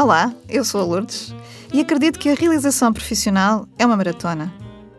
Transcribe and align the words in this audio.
Olá, 0.00 0.34
eu 0.48 0.64
sou 0.64 0.80
a 0.80 0.84
Lourdes 0.84 1.34
e 1.74 1.78
acredito 1.78 2.18
que 2.18 2.30
a 2.30 2.34
realização 2.34 2.90
profissional 2.90 3.68
é 3.78 3.84
uma 3.84 3.98
maratona. 3.98 4.50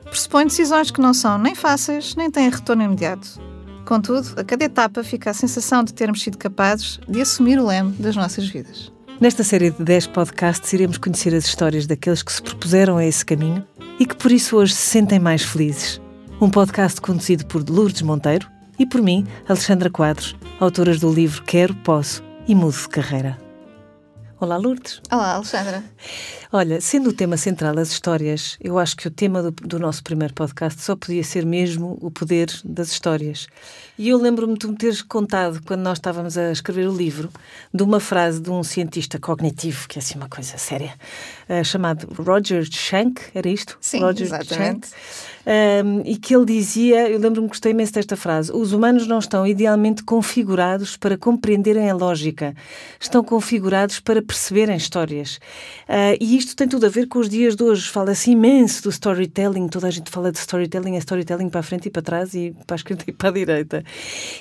Pressupõe 0.04 0.46
decisões 0.46 0.92
que 0.92 1.02
não 1.02 1.12
são 1.12 1.40
nem 1.40 1.56
fáceis 1.56 2.16
nem 2.16 2.30
têm 2.30 2.52
retorno 2.52 2.84
imediato. 2.84 3.42
Contudo, 3.84 4.40
a 4.40 4.44
cada 4.44 4.64
etapa 4.64 5.04
fica 5.04 5.32
a 5.32 5.34
sensação 5.34 5.84
de 5.84 5.92
termos 5.92 6.22
sido 6.22 6.38
capazes 6.38 7.00
de 7.08 7.20
assumir 7.20 7.58
o 7.58 7.66
leme 7.66 7.94
das 7.94 8.16
nossas 8.16 8.48
vidas. 8.48 8.94
Nesta 9.20 9.44
série 9.44 9.72
de 9.72 9.84
10 9.84 10.06
podcasts, 10.06 10.72
iremos 10.72 11.00
conhecer 11.00 11.34
as 11.34 11.46
histórias 11.46 11.88
daqueles 11.88 12.22
que 12.22 12.32
se 12.32 12.44
propuseram 12.44 12.98
a 12.98 13.04
esse 13.04 13.26
caminho 13.26 13.66
e 14.00 14.06
que 14.06 14.16
por 14.16 14.32
isso 14.32 14.56
hoje 14.56 14.76
se 14.76 14.88
sentem 14.88 15.18
mais 15.18 15.42
felizes. 15.42 16.00
Um 16.40 16.48
podcast 16.48 17.02
conduzido 17.02 17.44
por 17.48 17.68
Lourdes 17.68 18.04
Monteiro 18.04 18.48
e 18.78 18.86
por 18.86 19.02
mim, 19.02 19.26
Alexandra 19.50 19.90
Quadros, 19.90 20.36
autoras 20.60 21.00
do 21.00 21.12
livro 21.12 21.42
Quero, 21.42 21.74
Posso 21.78 22.22
e 22.48 22.54
Mudo 22.54 22.78
de 22.78 22.90
Carreira. 22.90 23.41
Olá, 24.42 24.58
Lourdes. 24.58 25.00
Olá, 25.12 25.36
Alexandra. 25.36 25.84
Olha, 26.52 26.82
sendo 26.82 27.12
o 27.12 27.14
tema 27.14 27.38
central 27.38 27.78
as 27.78 27.92
histórias, 27.92 28.58
eu 28.60 28.80
acho 28.80 28.98
que 28.98 29.08
o 29.08 29.12
tema 29.12 29.44
do, 29.44 29.52
do, 29.52 29.78
nosso 29.78 30.04
primeiro 30.04 30.34
podcast 30.34 30.82
só 30.82 30.96
podia 30.96 31.24
ser 31.24 31.46
mesmo 31.46 32.00
o 32.02 32.10
poder 32.10 32.50
das 32.66 32.90
histórias. 32.90 33.48
E 34.02 34.10
eu 34.10 34.18
lembro-me 34.18 34.58
de 34.58 34.68
me 34.68 34.76
teres 34.76 35.04
contado, 35.04 35.62
quando 35.64 35.82
nós 35.82 36.00
estávamos 36.00 36.36
a 36.36 36.52
escrever 36.52 36.88
o 36.88 36.92
livro, 36.92 37.30
de 37.72 37.84
uma 37.84 38.00
frase 38.00 38.42
de 38.42 38.50
um 38.50 38.64
cientista 38.64 39.20
cognitivo, 39.20 39.88
que 39.88 40.00
é 40.00 40.02
assim 40.02 40.16
uma 40.16 40.28
coisa 40.28 40.58
séria, 40.58 40.96
uh, 41.48 41.64
chamado 41.64 42.08
Roger 42.12 42.66
Schenck, 42.66 43.22
era 43.36 43.48
isto? 43.48 43.78
Sim, 43.80 44.00
Roger 44.00 44.26
exatamente. 44.26 44.88
Schenck, 44.88 45.86
um, 45.86 46.02
e 46.04 46.18
que 46.18 46.36
ele 46.36 46.46
dizia, 46.46 47.10
eu 47.10 47.20
lembro-me 47.20 47.48
que 47.48 47.54
gostei 47.54 47.72
imenso 47.72 47.94
desta 47.94 48.16
frase, 48.16 48.52
os 48.52 48.74
humanos 48.74 49.06
não 49.06 49.20
estão 49.20 49.46
idealmente 49.46 50.04
configurados 50.04 50.98
para 50.98 51.16
compreenderem 51.18 51.90
a 51.90 51.94
lógica, 51.94 52.56
estão 53.00 53.24
configurados 53.24 54.00
para 54.00 54.22
perceberem 54.22 54.76
histórias. 54.76 55.36
Uh, 55.88 56.18
e 56.20 56.38
isto 56.38 56.56
tem 56.56 56.68
tudo 56.68 56.88
a 56.88 56.90
ver 56.90 57.08
com 57.08 57.20
os 57.20 57.30
dias 57.30 57.56
de 57.56 57.64
hoje. 57.64 57.88
Fala-se 57.88 58.32
imenso 58.32 58.84
do 58.84 58.90
storytelling, 58.90 59.68
toda 59.68 59.88
a 59.88 59.92
gente 59.92 60.10
fala 60.10 60.32
de 60.32 60.40
storytelling, 60.40 60.96
é 60.96 61.00
storytelling 61.00 61.50
para 61.50 61.60
a 61.60 61.64
frente 61.64 61.88
e 61.88 61.92
para 61.92 62.02
trás 62.02 62.34
e 62.34 62.56
para 62.66 62.76
a 62.76 62.78
esquerda 62.78 63.04
e 63.08 63.12
para 63.12 63.30
a 63.30 63.32
direita. 63.32 63.84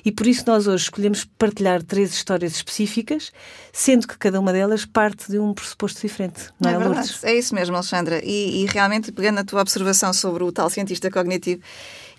E 0.05 0.13
por 0.13 0.27
isso 0.27 0.45
nós 0.47 0.67
hoje 0.67 0.85
escolhemos 0.85 1.25
partilhar 1.39 1.83
três 1.83 2.13
histórias 2.13 2.53
específicas, 2.53 3.33
sendo 3.73 4.07
que 4.07 4.19
cada 4.19 4.41
uma 4.41 4.53
delas 4.53 4.85
parte 4.85 5.31
de 5.31 5.39
um 5.39 5.53
pressuposto 5.55 6.01
diferente. 6.01 6.51
Não 6.59 6.71
é, 6.71 6.75
é 6.75 6.79
verdade, 6.79 7.09
Lourdes? 7.09 7.25
é 7.25 7.35
isso 7.35 7.55
mesmo, 7.55 7.75
Alexandra. 7.75 8.21
E, 8.25 8.63
e 8.63 8.67
realmente, 8.67 9.13
pegando 9.13 9.41
a 9.41 9.45
tua 9.45 9.61
observação 9.61 10.13
sobre 10.13 10.45
o 10.45 10.53
tal 10.53 10.71
cientista 10.71 11.11
cognitivo, 11.11 11.63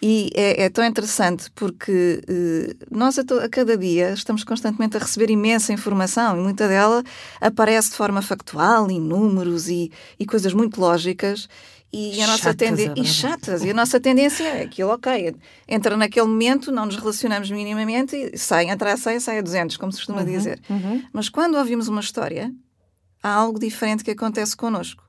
e 0.01 0.31
é, 0.33 0.63
é, 0.63 0.69
tão 0.69 0.83
interessante 0.83 1.51
porque 1.53 2.23
eh, 2.27 2.75
nós 2.89 3.19
a, 3.19 3.21
a, 3.21 3.47
cada 3.47 3.77
dia 3.77 4.13
estamos 4.13 4.43
constantemente 4.43 4.97
a 4.97 4.99
receber 4.99 5.29
imensa 5.29 5.71
informação 5.71 6.35
e 6.35 6.41
muita 6.41 6.67
dela 6.67 7.03
aparece 7.39 7.91
de 7.91 7.97
forma 7.97 8.19
factual, 8.19 8.89
em 8.89 8.99
números 8.99 9.69
e, 9.69 9.91
e 10.19 10.25
coisas 10.25 10.55
muito 10.55 10.81
lógicas. 10.81 11.47
E 11.93 12.21
a 12.21 12.27
nossa 12.27 12.53
tendência. 12.53 12.93
E 12.95 13.05
chatas. 13.05 13.63
E 13.63 13.69
a 13.69 13.73
nossa 13.73 13.99
tendência 13.99 14.43
é 14.45 14.63
aquilo, 14.63 14.91
ok. 14.91 15.35
Entra 15.67 15.97
naquele 15.97 16.25
momento, 16.27 16.71
não 16.71 16.85
nos 16.85 16.95
relacionamos 16.95 17.51
minimamente 17.51 18.15
e 18.15 18.37
sai, 18.37 18.69
entra 18.69 18.93
a 18.93 18.97
100, 18.97 19.19
sai 19.19 19.39
a 19.39 19.41
200, 19.41 19.75
como 19.75 19.91
se 19.91 19.97
costuma 19.97 20.21
Uhum, 20.21 20.25
dizer. 20.25 20.61
uhum. 20.69 21.03
Mas 21.11 21.27
quando 21.27 21.55
ouvimos 21.57 21.89
uma 21.89 21.99
história, 21.99 22.49
há 23.21 23.29
algo 23.33 23.59
diferente 23.59 24.03
que 24.05 24.11
acontece 24.11 24.55
connosco. 24.55 25.03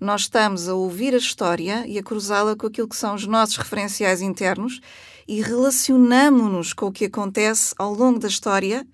Nós 0.00 0.22
estamos 0.22 0.68
a 0.68 0.74
ouvir 0.74 1.14
a 1.14 1.18
história 1.18 1.84
e 1.86 1.98
a 1.98 2.02
cruzá-la 2.02 2.56
com 2.56 2.66
aquilo 2.66 2.88
que 2.88 2.96
são 2.96 3.14
os 3.14 3.26
nossos 3.26 3.56
referenciais 3.58 4.20
internos 4.22 4.80
e 5.28 5.40
relacionamos-nos 5.40 6.72
com 6.72 6.86
o 6.86 6.92
que 6.92 7.04
acontece 7.04 7.74
ao 7.78 7.94
longo 7.94 8.18
da 8.18 8.28
história 8.28 8.86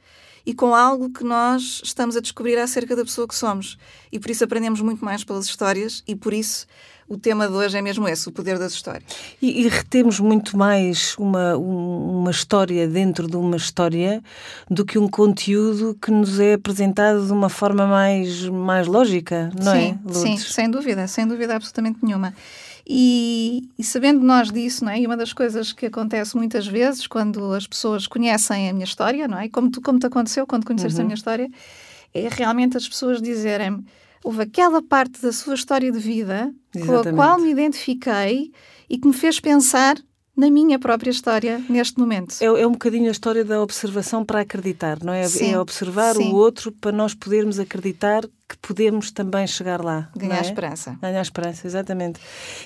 e 0.44 0.54
com 0.54 0.74
algo 0.74 1.10
que 1.10 1.24
nós 1.24 1.80
estamos 1.84 2.16
a 2.16 2.20
descobrir 2.20 2.58
acerca 2.58 2.96
da 2.96 3.04
pessoa 3.04 3.26
que 3.28 3.34
somos. 3.34 3.76
E 4.10 4.18
por 4.18 4.30
isso 4.30 4.44
aprendemos 4.44 4.80
muito 4.80 5.04
mais 5.04 5.22
pelas 5.24 5.46
histórias 5.46 6.02
e 6.06 6.14
por 6.16 6.32
isso 6.32 6.66
o 7.08 7.16
tema 7.18 7.48
de 7.48 7.54
hoje 7.54 7.76
é 7.76 7.82
mesmo 7.82 8.06
esse, 8.08 8.28
o 8.28 8.32
poder 8.32 8.56
das 8.56 8.72
histórias. 8.72 9.02
E, 9.42 9.62
e 9.62 9.68
retemos 9.68 10.20
muito 10.20 10.56
mais 10.56 11.16
uma, 11.18 11.56
um- 11.56 12.20
uma 12.20 12.30
história 12.30 12.86
dentro 12.86 13.26
de 13.26 13.36
uma 13.36 13.56
história 13.56 14.22
do 14.70 14.84
que 14.84 14.96
um 14.96 15.08
conteúdo 15.08 15.98
que 16.00 16.10
nos 16.12 16.38
é 16.38 16.52
apresentado 16.54 17.26
de 17.26 17.32
uma 17.32 17.48
forma 17.48 17.84
mais, 17.84 18.44
mais 18.48 18.86
lógica, 18.86 19.50
não 19.60 19.72
sim, 19.72 19.78
é, 20.08 20.12
sim, 20.12 20.24
Lourdes? 20.28 20.54
sem 20.54 20.70
dúvida, 20.70 21.06
sem 21.08 21.26
dúvida 21.26 21.56
absolutamente 21.56 21.98
nenhuma. 22.00 22.32
E, 22.88 23.68
e 23.78 23.84
sabendo 23.84 24.20
nós 24.24 24.50
disso, 24.50 24.84
não 24.84 24.92
é? 24.92 25.00
E 25.00 25.06
uma 25.06 25.16
das 25.16 25.32
coisas 25.32 25.72
que 25.72 25.86
acontece 25.86 26.36
muitas 26.36 26.66
vezes 26.66 27.06
quando 27.06 27.52
as 27.52 27.66
pessoas 27.66 28.06
conhecem 28.06 28.68
a 28.68 28.72
minha 28.72 28.84
história, 28.84 29.28
não 29.28 29.38
é? 29.38 29.48
Como, 29.48 29.70
tu, 29.70 29.80
como 29.80 29.98
te 29.98 30.06
aconteceu 30.06 30.46
quando 30.46 30.64
conheceste 30.66 30.96
Uhum. 30.96 31.02
a 31.02 31.06
minha 31.06 31.14
história, 31.14 31.48
é 32.12 32.28
realmente 32.28 32.76
as 32.76 32.88
pessoas 32.88 33.20
dizerem-me 33.22 33.84
houve 34.22 34.42
aquela 34.42 34.82
parte 34.82 35.20
da 35.22 35.32
sua 35.32 35.54
história 35.54 35.90
de 35.90 35.98
vida 35.98 36.52
com 36.72 36.78
a 36.78 36.82
Exatamente. 36.82 37.16
qual 37.16 37.38
me 37.38 37.50
identifiquei 37.50 38.52
e 38.88 38.98
que 38.98 39.06
me 39.06 39.14
fez 39.14 39.40
pensar 39.40 39.96
na 40.36 40.50
minha 40.50 40.78
própria 40.78 41.10
história 41.10 41.62
neste 41.68 41.98
momento. 41.98 42.36
É, 42.40 42.46
é 42.46 42.66
um 42.66 42.72
bocadinho 42.72 43.08
a 43.08 43.12
história 43.12 43.44
da 43.44 43.62
observação 43.62 44.24
para 44.24 44.40
acreditar, 44.40 45.02
não 45.02 45.12
é? 45.12 45.26
Sim, 45.28 45.52
é 45.52 45.58
observar 45.58 46.14
sim. 46.14 46.30
o 46.30 46.34
outro 46.34 46.72
para 46.72 46.92
nós 46.92 47.14
podermos 47.14 47.58
acreditar 47.58 48.24
que 48.50 48.56
podemos 48.58 49.12
também 49.12 49.46
chegar 49.46 49.80
lá. 49.80 50.08
Ganhar 50.16 50.38
é? 50.38 50.40
esperança. 50.40 50.98
Ganhar 51.00 51.22
esperança, 51.22 51.64
exatamente. 51.68 52.18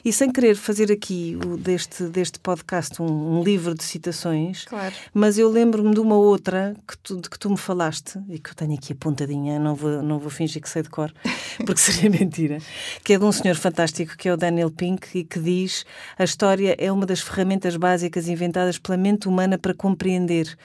E 0.02 0.10
sem 0.14 0.32
querer 0.32 0.56
fazer 0.56 0.90
aqui 0.90 1.38
o, 1.44 1.58
deste, 1.58 2.04
deste 2.04 2.40
podcast 2.40 3.02
um, 3.02 3.38
um 3.38 3.42
livro 3.42 3.74
de 3.74 3.84
citações, 3.84 4.64
Claro. 4.64 4.94
mas 5.12 5.36
eu 5.36 5.50
lembro-me 5.50 5.92
de 5.92 6.00
uma 6.00 6.16
outra 6.16 6.74
que 6.88 6.96
tu, 6.96 7.20
de 7.20 7.28
que 7.28 7.38
tu 7.38 7.50
me 7.50 7.58
falaste 7.58 8.18
e 8.30 8.38
que 8.38 8.48
eu 8.48 8.54
tenho 8.54 8.72
aqui 8.72 8.94
apontadinha, 8.94 9.58
não 9.58 9.74
vou, 9.74 10.02
não 10.02 10.18
vou 10.18 10.30
fingir 10.30 10.62
que 10.62 10.70
sei 10.70 10.80
de 10.82 10.88
cor, 10.88 11.12
porque 11.66 11.80
seria 11.82 12.08
mentira, 12.08 12.56
que 13.04 13.12
é 13.12 13.18
de 13.18 13.24
um 13.24 13.32
senhor 13.32 13.56
fantástico 13.56 14.16
que 14.16 14.26
é 14.26 14.32
o 14.32 14.38
Daniel 14.38 14.70
Pink 14.70 15.18
e 15.18 15.22
que 15.22 15.38
diz 15.38 15.84
a 16.18 16.24
história 16.24 16.74
é 16.78 16.90
uma 16.90 17.04
das 17.04 17.20
ferramentas 17.20 17.76
básicas 17.76 18.26
inventadas 18.26 18.78
pela 18.78 18.96
mente 18.96 19.28
humana 19.28 19.58
para 19.58 19.74
compreender. 19.74 20.56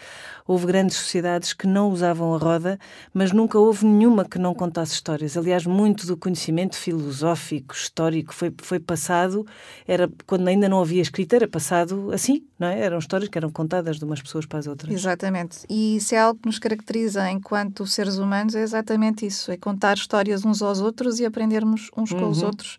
Houve 0.47 0.66
grandes 0.66 0.97
sociedades 0.97 1.53
que 1.53 1.68
não 1.68 1.91
usavam 1.91 2.34
a 2.34 2.38
roda, 2.40 2.80
mas 3.13 3.31
nunca 3.31 3.59
houve 3.59 3.86
nenhuma 3.86 4.25
que 4.25 4.40
não 4.40 4.56
contasse 4.56 4.94
histórias. 4.94 5.09
Aliás, 5.38 5.66
muito 5.66 6.06
do 6.06 6.18
conhecimento 6.18 6.75
filosófico, 6.75 7.74
histórico, 7.74 8.34
foi, 8.34 8.53
foi 8.62 8.80
passado, 8.80 9.46
era 9.88 10.09
quando 10.25 10.47
ainda 10.47 10.68
não 10.68 10.81
havia 10.81 11.02
escrita, 11.02 11.36
era 11.36 11.47
passado 11.47 12.12
assim, 12.12 12.46
não 12.58 12.68
é? 12.68 12.80
Eram 12.80 13.00
histórias 13.00 13.30
que 13.30 13.38
eram 13.38 13.50
contadas 13.50 13.98
de 13.98 14.06
umas 14.06 14.22
pessoas 14.22 14.46
para 14.46 14.59
as 14.59 14.68
outras. 14.68 14.94
Exatamente. 14.94 15.59
E 15.69 15.98
isso 15.98 16.14
é 16.16 16.18
algo 16.19 16.40
que 16.40 16.48
nos 16.48 16.59
caracteriza 16.59 17.30
enquanto 17.30 17.86
seres 17.88 18.18
humanos, 18.18 18.56
é 18.56 18.62
exatamente 18.62 19.25
isso: 19.25 19.52
é 19.52 19.58
contar 19.58 19.98
histórias 19.98 20.46
uns 20.46 20.62
aos 20.62 20.80
outros 20.80 21.19
e 21.19 21.25
aprendermos 21.25 21.90
uns 21.96 22.12
com 22.12 22.30
os 22.30 22.42
outros 22.42 22.78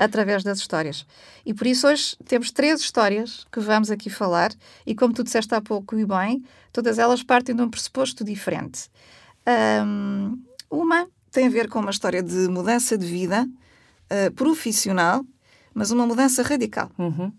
através 0.00 0.42
das 0.42 0.58
histórias. 0.58 1.06
E 1.44 1.52
por 1.52 1.66
isso 1.66 1.86
hoje 1.86 2.16
temos 2.24 2.50
três 2.50 2.80
histórias 2.80 3.46
que 3.52 3.60
vamos 3.60 3.90
aqui 3.90 4.08
falar, 4.08 4.50
e 4.86 4.94
como 4.94 5.12
tu 5.12 5.22
disseste 5.22 5.54
há 5.54 5.60
pouco 5.60 5.98
e 5.98 6.06
bem, 6.06 6.42
todas 6.72 6.98
elas 6.98 7.22
partem 7.22 7.54
de 7.54 7.60
um 7.60 7.68
pressuposto 7.68 8.24
diferente. 8.24 8.88
Ahm, 9.44 10.38
uma 10.70 11.06
tem 11.30 11.46
a 11.46 11.50
ver 11.50 11.68
com 11.68 11.78
uma 11.80 11.90
história 11.90 12.22
de 12.22 12.48
mudança 12.48 12.96
de 12.98 13.06
vida 13.06 13.48
ah, 14.08 14.30
profissional, 14.34 15.24
mas 15.74 15.90
uma 15.90 16.06
mudança 16.06 16.42
radical. 16.42 16.90
Uhum. 16.98 17.32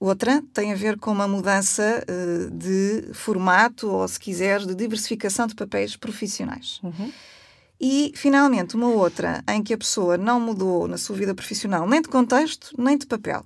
Outra 0.00 0.42
tem 0.52 0.72
a 0.72 0.76
ver 0.76 0.98
com 0.98 1.10
uma 1.12 1.26
mudança 1.26 1.82
eh, 2.06 2.48
de 2.52 3.08
formato 3.14 3.88
ou, 3.88 4.06
se 4.06 4.18
quiseres, 4.20 4.66
de 4.66 4.74
diversificação 4.74 5.46
de 5.46 5.54
papéis 5.54 5.96
profissionais. 5.96 6.78
Uhum. 6.82 7.10
E, 7.80 8.12
finalmente, 8.14 8.76
uma 8.76 8.88
outra 8.88 9.42
em 9.48 9.62
que 9.62 9.72
a 9.72 9.78
pessoa 9.78 10.16
não 10.18 10.38
mudou 10.38 10.86
na 10.86 10.98
sua 10.98 11.16
vida 11.16 11.34
profissional 11.34 11.88
nem 11.88 12.02
de 12.02 12.08
contexto, 12.08 12.74
nem 12.78 12.98
de 12.98 13.06
papel. 13.06 13.44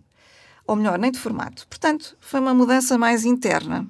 Ou 0.66 0.74
melhor, 0.76 0.98
nem 0.98 1.10
de 1.12 1.18
formato. 1.18 1.66
Portanto, 1.68 2.16
foi 2.20 2.40
uma 2.40 2.52
mudança 2.54 2.98
mais 2.98 3.24
interna. 3.24 3.86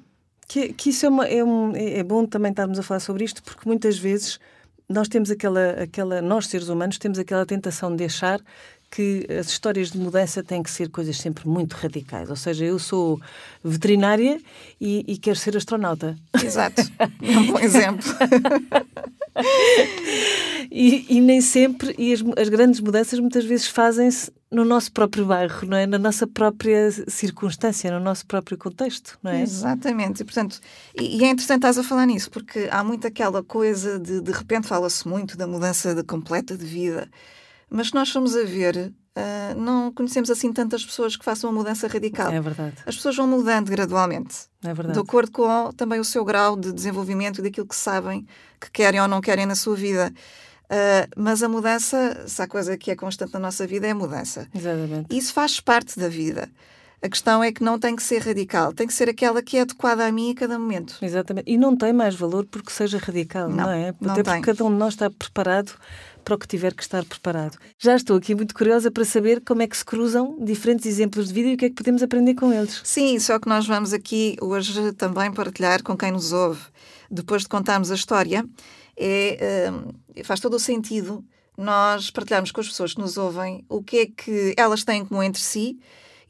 Que, 0.46 0.72
que 0.72 0.90
isso 0.90 1.06
é, 1.06 1.08
uma- 1.08 1.26
é 1.26 1.42
um- 1.44 1.74
é 1.74 2.02
bom 2.02 2.26
também 2.26 2.50
estarmos 2.50 2.78
a 2.78 2.82
falar 2.82 3.00
sobre 3.00 3.24
isto, 3.24 3.42
porque 3.42 3.68
muitas 3.68 3.98
vezes 3.98 4.38
nós 4.88 5.08
temos 5.08 5.30
aquela, 5.30 5.70
aquela, 5.82 6.22
nós 6.22 6.46
seres 6.46 6.68
humanos, 6.68 6.98
temos 6.98 7.18
aquela 7.18 7.44
tentação 7.44 7.94
de 7.94 8.04
achar 8.04 8.40
que 8.90 9.26
as 9.38 9.48
histórias 9.48 9.90
de 9.90 9.98
mudança 9.98 10.42
têm 10.42 10.62
que 10.62 10.70
ser 10.70 10.88
coisas 10.88 11.18
sempre 11.18 11.46
muito 11.46 11.74
radicais. 11.74 12.30
Ou 12.30 12.36
seja, 12.36 12.64
eu 12.64 12.78
sou 12.78 13.20
veterinária 13.62 14.40
e, 14.80 15.04
e 15.06 15.18
quero 15.18 15.36
ser 15.36 15.56
astronauta. 15.56 16.16
Exato. 16.42 16.82
É 16.98 17.38
um 17.38 17.46
bom 17.48 17.58
exemplo. 17.58 18.08
E, 20.70 21.16
e 21.16 21.20
nem 21.20 21.40
sempre, 21.40 21.94
e 21.98 22.12
as, 22.12 22.22
as 22.36 22.48
grandes 22.48 22.80
mudanças 22.80 23.18
muitas 23.18 23.44
vezes 23.44 23.66
fazem-se 23.66 24.30
no 24.50 24.64
nosso 24.64 24.92
próprio 24.92 25.24
bairro, 25.26 25.66
não 25.66 25.76
é? 25.76 25.86
Na 25.86 25.98
nossa 25.98 26.26
própria 26.26 26.90
circunstância, 27.08 27.90
no 27.90 28.00
nosso 28.00 28.26
próprio 28.26 28.56
contexto, 28.56 29.18
não 29.22 29.30
é? 29.30 29.42
Exatamente. 29.42 30.22
E, 30.22 30.24
portanto, 30.24 30.60
e, 30.98 31.18
e 31.18 31.24
é 31.24 31.30
interessante 31.30 31.58
estás 31.58 31.78
a 31.78 31.82
falar 31.82 32.06
nisso, 32.06 32.30
porque 32.30 32.68
há 32.70 32.84
muito 32.84 33.06
aquela 33.06 33.42
coisa 33.42 33.98
de, 33.98 34.20
de 34.20 34.32
repente, 34.32 34.66
fala-se 34.66 35.08
muito 35.08 35.36
da 35.36 35.46
mudança 35.46 35.94
de 35.94 36.02
completa 36.02 36.56
de 36.56 36.64
vida. 36.64 37.08
Mas 37.70 37.88
se 37.88 37.94
nós 37.94 38.10
formos 38.10 38.36
a 38.36 38.44
ver, 38.44 38.92
ah, 39.18 39.54
não 39.56 39.92
conhecemos 39.92 40.30
assim 40.30 40.52
tantas 40.52 40.84
pessoas 40.84 41.16
que 41.16 41.24
façam 41.24 41.50
uma 41.50 41.58
mudança 41.58 41.88
radical. 41.88 42.30
É 42.30 42.40
verdade, 42.40 42.76
As 42.86 42.94
pessoas 42.94 43.16
vão 43.16 43.26
mudando 43.26 43.68
gradualmente, 43.68 44.36
é 44.62 44.72
verdade. 44.72 44.92
de 44.92 45.00
acordo 45.00 45.32
com 45.32 45.72
também 45.72 45.98
o 45.98 46.04
seu 46.04 46.24
grau 46.24 46.56
de 46.56 46.72
desenvolvimento 46.72 47.40
e 47.40 47.42
daquilo 47.42 47.66
que 47.66 47.74
sabem 47.74 48.24
que 48.60 48.70
querem 48.70 49.00
ou 49.00 49.08
não 49.08 49.20
querem 49.20 49.44
na 49.44 49.56
sua 49.56 49.74
vida. 49.74 50.12
Uh, 50.70 51.08
mas 51.16 51.42
a 51.42 51.48
mudança, 51.48 52.24
se 52.28 52.40
há 52.42 52.46
coisa 52.46 52.76
que 52.76 52.90
é 52.90 52.96
constante 52.96 53.32
na 53.32 53.40
nossa 53.40 53.66
vida, 53.66 53.86
é 53.86 53.90
a 53.90 53.94
mudança. 53.94 54.46
Exatamente. 54.54 55.16
Isso 55.16 55.32
faz 55.32 55.58
parte 55.58 55.98
da 55.98 56.08
vida. 56.08 56.48
A 57.00 57.08
questão 57.08 57.42
é 57.42 57.50
que 57.50 57.62
não 57.62 57.78
tem 57.78 57.96
que 57.96 58.02
ser 58.02 58.18
radical, 58.22 58.72
tem 58.72 58.86
que 58.86 58.92
ser 58.92 59.08
aquela 59.08 59.40
que 59.40 59.56
é 59.56 59.62
adequada 59.62 60.04
a 60.04 60.12
mim 60.12 60.32
a 60.32 60.34
cada 60.34 60.58
momento. 60.58 60.96
Exatamente. 61.00 61.50
E 61.50 61.56
não 61.56 61.76
tem 61.76 61.92
mais 61.92 62.14
valor 62.14 62.44
porque 62.44 62.70
seja 62.70 62.98
radical, 62.98 63.48
não, 63.48 63.56
não 63.64 63.70
é? 63.70 63.94
Não 64.00 64.12
Até 64.12 64.22
tem. 64.22 64.34
porque 64.34 64.52
cada 64.52 64.64
um 64.64 64.70
de 64.70 64.76
nós 64.76 64.94
está 64.94 65.08
preparado 65.08 65.72
para 66.28 66.34
o 66.34 66.38
que 66.38 66.46
tiver 66.46 66.74
que 66.74 66.82
estar 66.82 67.02
preparado. 67.06 67.56
Já 67.78 67.96
estou 67.96 68.18
aqui 68.18 68.34
muito 68.34 68.54
curiosa 68.54 68.90
para 68.90 69.02
saber 69.02 69.40
como 69.40 69.62
é 69.62 69.66
que 69.66 69.74
se 69.74 69.82
cruzam 69.82 70.36
diferentes 70.38 70.84
exemplos 70.84 71.28
de 71.28 71.32
vida 71.32 71.48
e 71.48 71.54
o 71.54 71.56
que 71.56 71.64
é 71.64 71.68
que 71.70 71.74
podemos 71.74 72.02
aprender 72.02 72.34
com 72.34 72.52
eles. 72.52 72.82
Sim, 72.84 73.18
só 73.18 73.38
que 73.38 73.48
nós 73.48 73.66
vamos 73.66 73.94
aqui 73.94 74.36
hoje 74.42 74.92
também 74.92 75.32
partilhar 75.32 75.82
com 75.82 75.96
quem 75.96 76.12
nos 76.12 76.30
ouve. 76.34 76.60
Depois 77.10 77.42
de 77.42 77.48
contarmos 77.48 77.90
a 77.90 77.94
história, 77.94 78.44
é, 78.94 79.70
uh, 79.72 80.22
faz 80.22 80.38
todo 80.38 80.52
o 80.52 80.58
sentido 80.58 81.24
nós 81.56 82.10
partilharmos 82.10 82.52
com 82.52 82.60
as 82.60 82.68
pessoas 82.68 82.92
que 82.92 83.00
nos 83.00 83.16
ouvem 83.16 83.64
o 83.66 83.82
que 83.82 83.96
é 83.96 84.06
que 84.06 84.54
elas 84.58 84.84
têm 84.84 85.00
em 85.00 85.06
comum 85.06 85.22
entre 85.22 85.40
si 85.40 85.78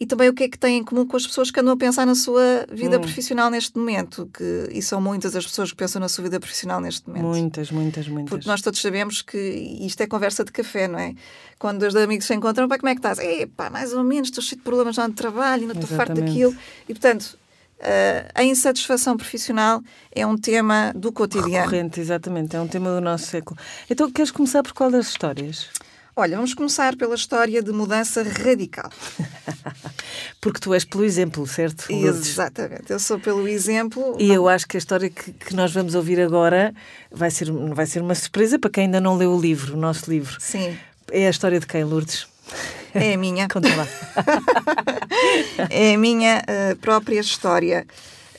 e 0.01 0.07
também 0.07 0.29
o 0.29 0.33
que 0.33 0.45
é 0.45 0.49
que 0.49 0.59
têm 0.59 0.79
em 0.79 0.85
comum 0.85 1.05
com 1.05 1.17
as 1.17 1.27
pessoas 1.27 1.51
que 1.51 1.59
andam 1.59 1.75
a 1.75 1.77
pensar 1.77 2.07
na 2.07 2.15
sua 2.15 2.67
vida 2.71 2.99
hum. 2.99 3.01
profissional 3.01 3.51
neste 3.51 3.77
momento. 3.77 4.31
Que, 4.33 4.69
e 4.71 4.81
são 4.81 5.01
muitas 5.01 5.35
as 5.35 5.45
pessoas 5.45 5.71
que 5.71 5.77
pensam 5.77 6.01
na 6.01 6.09
sua 6.09 6.25
vida 6.25 6.39
profissional 6.39 6.81
neste 6.81 7.09
momento. 7.09 7.25
Muitas, 7.25 7.71
muitas, 7.71 8.07
muitas. 8.07 8.31
Porque 8.31 8.49
nós 8.49 8.63
todos 8.63 8.81
sabemos 8.81 9.23
que 9.23 9.39
isto 9.81 10.01
é 10.01 10.07
conversa 10.07 10.45
de 10.45 10.53
café, 10.53 10.87
não 10.87 10.99
é? 10.99 11.15
Quando 11.59 11.81
dois 11.81 11.97
amigos 11.97 12.27
se 12.27 12.35
encontram, 12.35 12.69
pá, 12.69 12.79
como 12.79 12.89
é 12.89 12.95
que 12.95 13.01
estás? 13.01 13.19
Epá, 13.19 13.71
mais 13.71 13.93
ou 13.93 14.05
menos, 14.05 14.29
estou 14.29 14.43
cheio 14.43 14.59
de 14.59 14.63
problemas 14.63 14.97
lá 14.97 15.09
no 15.09 15.15
trabalho, 15.15 15.67
não 15.67 15.75
estou 15.75 15.97
farto 15.97 16.15
daquilo. 16.15 16.55
E 16.89 16.95
portanto, 16.95 17.37
Uh, 17.79 18.27
a 18.35 18.43
insatisfação 18.43 19.17
profissional 19.17 19.81
é 20.11 20.27
um 20.27 20.37
tema 20.37 20.93
do 20.97 21.13
cotidiano. 21.13 21.71
Recorrente, 21.71 22.01
exatamente, 22.01 22.57
é 22.57 22.61
um 22.61 22.67
tema 22.67 22.91
do 22.91 23.01
nosso 23.01 23.27
século. 23.27 23.57
Então, 23.89 24.11
queres 24.11 24.33
começar 24.33 24.65
por 24.65 24.73
qual 24.73 24.91
das 24.91 25.07
histórias? 25.07 25.69
Olha, 26.21 26.35
vamos 26.35 26.53
começar 26.53 26.97
pela 26.97 27.15
história 27.15 27.63
de 27.63 27.71
mudança 27.71 28.25
radical. 28.25 28.91
Porque 30.43 30.59
tu 30.59 30.75
és 30.75 30.85
pelo 30.85 31.05
exemplo, 31.05 31.47
certo? 31.47 31.87
Exatamente, 31.89 32.91
eu 32.91 32.99
sou 32.99 33.21
pelo 33.21 33.47
exemplo. 33.47 34.17
E 34.19 34.33
eu 34.33 34.49
acho 34.49 34.67
que 34.67 34.77
a 34.77 34.79
história 34.79 35.09
que, 35.09 35.33
que, 35.33 35.55
nós 35.55 35.73
vamos 35.73 35.95
ouvir 35.95 36.21
agora 36.21 36.75
vai 37.09 37.31
ser, 37.31 37.53
vai 37.73 37.87
ser 37.87 38.03
uma 38.03 38.17
surpresa 38.17 38.59
para 38.59 38.69
quem 38.69 38.87
ainda 38.87 39.01
não 39.01 39.17
leu 39.17 39.33
o 39.33 39.41
livro, 39.41 39.75
o 39.75 39.77
nosso 39.77 40.11
livro. 40.11 40.37
Sim. 40.41 40.77
É 41.13 41.29
a 41.29 41.31
história 41.31 41.61
de 41.61 41.69
quem, 41.69 41.85
Lourdes? 41.85 42.27
É 42.93 43.15
a 43.15 43.17
minha. 43.17 43.47
Conta 43.55 43.69
lá. 43.77 43.87
é 45.71 45.95
a 45.95 45.99
minha 45.99 46.43
uh, 46.43 46.77
própria 46.79 47.21
história. 47.21 47.87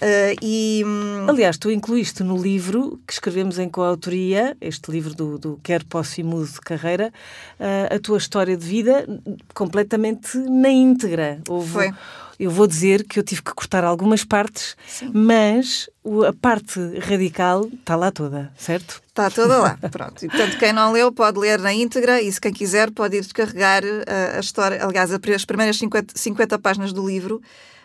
Uh, 0.01 0.36
e, 0.42 0.81
hum, 0.86 1.25
Aliás, 1.28 1.57
tu 1.57 1.69
incluíste 1.69 2.24
no 2.24 2.42
livro 2.42 3.01
que 3.06 3.12
escrevemos 3.12 3.60
em 3.60 3.68
coautoria, 3.68 4.56
este 4.62 4.90
livro 4.90 5.13
do, 5.13 5.38
do 5.38 5.60
Quer, 5.62 5.84
Posso 5.84 6.22
e 6.22 6.24
Mudo 6.24 6.48
de 6.48 6.62
Carreira, 6.62 7.12
uh, 7.60 7.96
a 7.96 8.00
tua 8.00 8.18
história 8.18 8.56
de 8.56 8.66
vida 8.66 9.06
completamente 9.54 10.38
na 10.38 10.69
íntegra. 10.69 11.42
Houve, 11.50 11.69
Foi. 11.69 11.94
Eu 12.39 12.50
vou 12.50 12.65
dizer 12.65 13.03
que 13.03 13.19
eu 13.19 13.24
tive 13.24 13.41
que 13.41 13.53
cortar 13.53 13.83
algumas 13.83 14.24
partes, 14.24 14.77
Sim. 14.88 15.12
mas 15.13 15.89
a 16.25 16.31
parte 16.31 16.80
radical 17.00 17.65
está 17.65 17.97
lá 17.97 18.12
toda, 18.12 18.50
certo? 18.57 19.01
Está 19.07 19.30
toda 19.30 19.57
lá, 19.57 19.77
pronto. 19.91 20.24
E, 20.24 20.30
portanto, 20.30 20.57
quem 20.57 20.71
não 20.71 20.94
leu 20.94 21.12
pode 21.12 21.38
ler 21.38 21.59
na 21.59 21.74
íntegra 21.74 22.21
e, 22.21 22.31
se 22.31 22.39
quem 22.39 22.53
quiser, 22.53 22.91
pode 22.91 23.18
ir 23.18 23.21
descarregar 23.21 23.83
a, 23.83 23.88
eh, 23.88 24.38
a 24.38 24.39
história, 24.39 24.81
aliás, 24.81 25.12
as 25.12 25.45
primeiras 25.45 25.77
50, 25.77 26.13
50 26.18 26.57
páginas 26.59 26.94
do 26.94 27.06
livro 27.06 27.41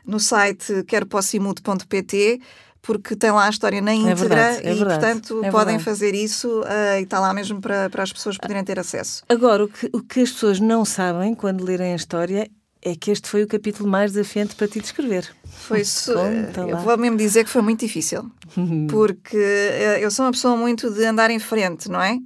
no 0.06 0.20
site 0.20 0.84
queropossimudo.pt 0.84 2.40
porque 2.80 3.16
tem 3.16 3.30
lá 3.30 3.46
a 3.46 3.50
história 3.50 3.80
na 3.80 3.92
é 3.92 3.94
íntegra 3.94 4.12
é 4.12 4.14
verdade, 4.14 4.56
é 4.56 4.72
e, 4.72 4.74
verdade, 4.74 5.00
portanto, 5.00 5.44
é 5.44 5.50
podem 5.50 5.78
fazer 5.78 6.14
isso 6.14 6.60
uh, 6.60 6.98
e 7.00 7.02
está 7.02 7.18
lá 7.18 7.32
mesmo 7.32 7.60
para, 7.60 7.88
para 7.88 8.02
as 8.02 8.12
pessoas 8.12 8.36
poderem 8.36 8.62
ter 8.62 8.78
acesso. 8.78 9.24
Agora, 9.28 9.64
o 9.64 9.68
que, 9.68 9.88
o 9.92 10.02
que 10.02 10.20
as 10.20 10.30
pessoas 10.30 10.60
não 10.60 10.84
sabem 10.84 11.34
quando 11.34 11.64
lerem 11.64 11.94
a 11.94 11.96
história 11.96 12.48
é 12.84 12.94
que 12.94 13.10
este 13.10 13.28
foi 13.28 13.42
o 13.42 13.48
capítulo 13.48 13.88
mais 13.88 14.12
desafiante 14.12 14.54
para 14.54 14.68
ti 14.68 14.78
de 14.78 14.84
escrever. 14.84 15.34
Foi 15.46 15.80
isso. 15.80 16.12
Eu 16.12 16.76
vou 16.76 16.98
mesmo 16.98 17.16
dizer 17.16 17.42
que 17.42 17.50
foi 17.50 17.62
muito 17.62 17.80
difícil. 17.80 18.30
porque 18.90 19.36
eh, 19.36 20.04
eu 20.04 20.10
sou 20.10 20.26
uma 20.26 20.32
pessoa 20.32 20.54
muito 20.54 20.90
de 20.90 21.02
andar 21.04 21.30
em 21.30 21.38
frente, 21.38 21.90
não 21.90 22.00
é? 22.00 22.18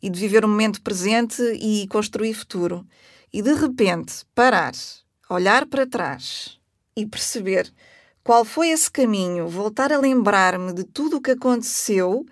E 0.00 0.08
de 0.08 0.20
viver 0.20 0.44
o 0.44 0.48
momento 0.48 0.80
presente 0.80 1.42
e 1.60 1.88
construir 1.88 2.32
futuro. 2.32 2.86
E 3.32 3.42
de 3.42 3.52
repente 3.54 4.24
parar, 4.34 4.72
olhar 5.28 5.66
para 5.66 5.84
trás 5.84 6.58
e 6.96 7.04
perceber 7.04 7.72
qual 8.22 8.44
foi 8.44 8.68
esse 8.68 8.90
caminho, 8.90 9.48
voltar 9.48 9.92
a 9.92 9.98
lembrar-me 9.98 10.72
de 10.72 10.84
tudo 10.84 11.16
o 11.16 11.20
que 11.20 11.32
aconteceu, 11.32 12.24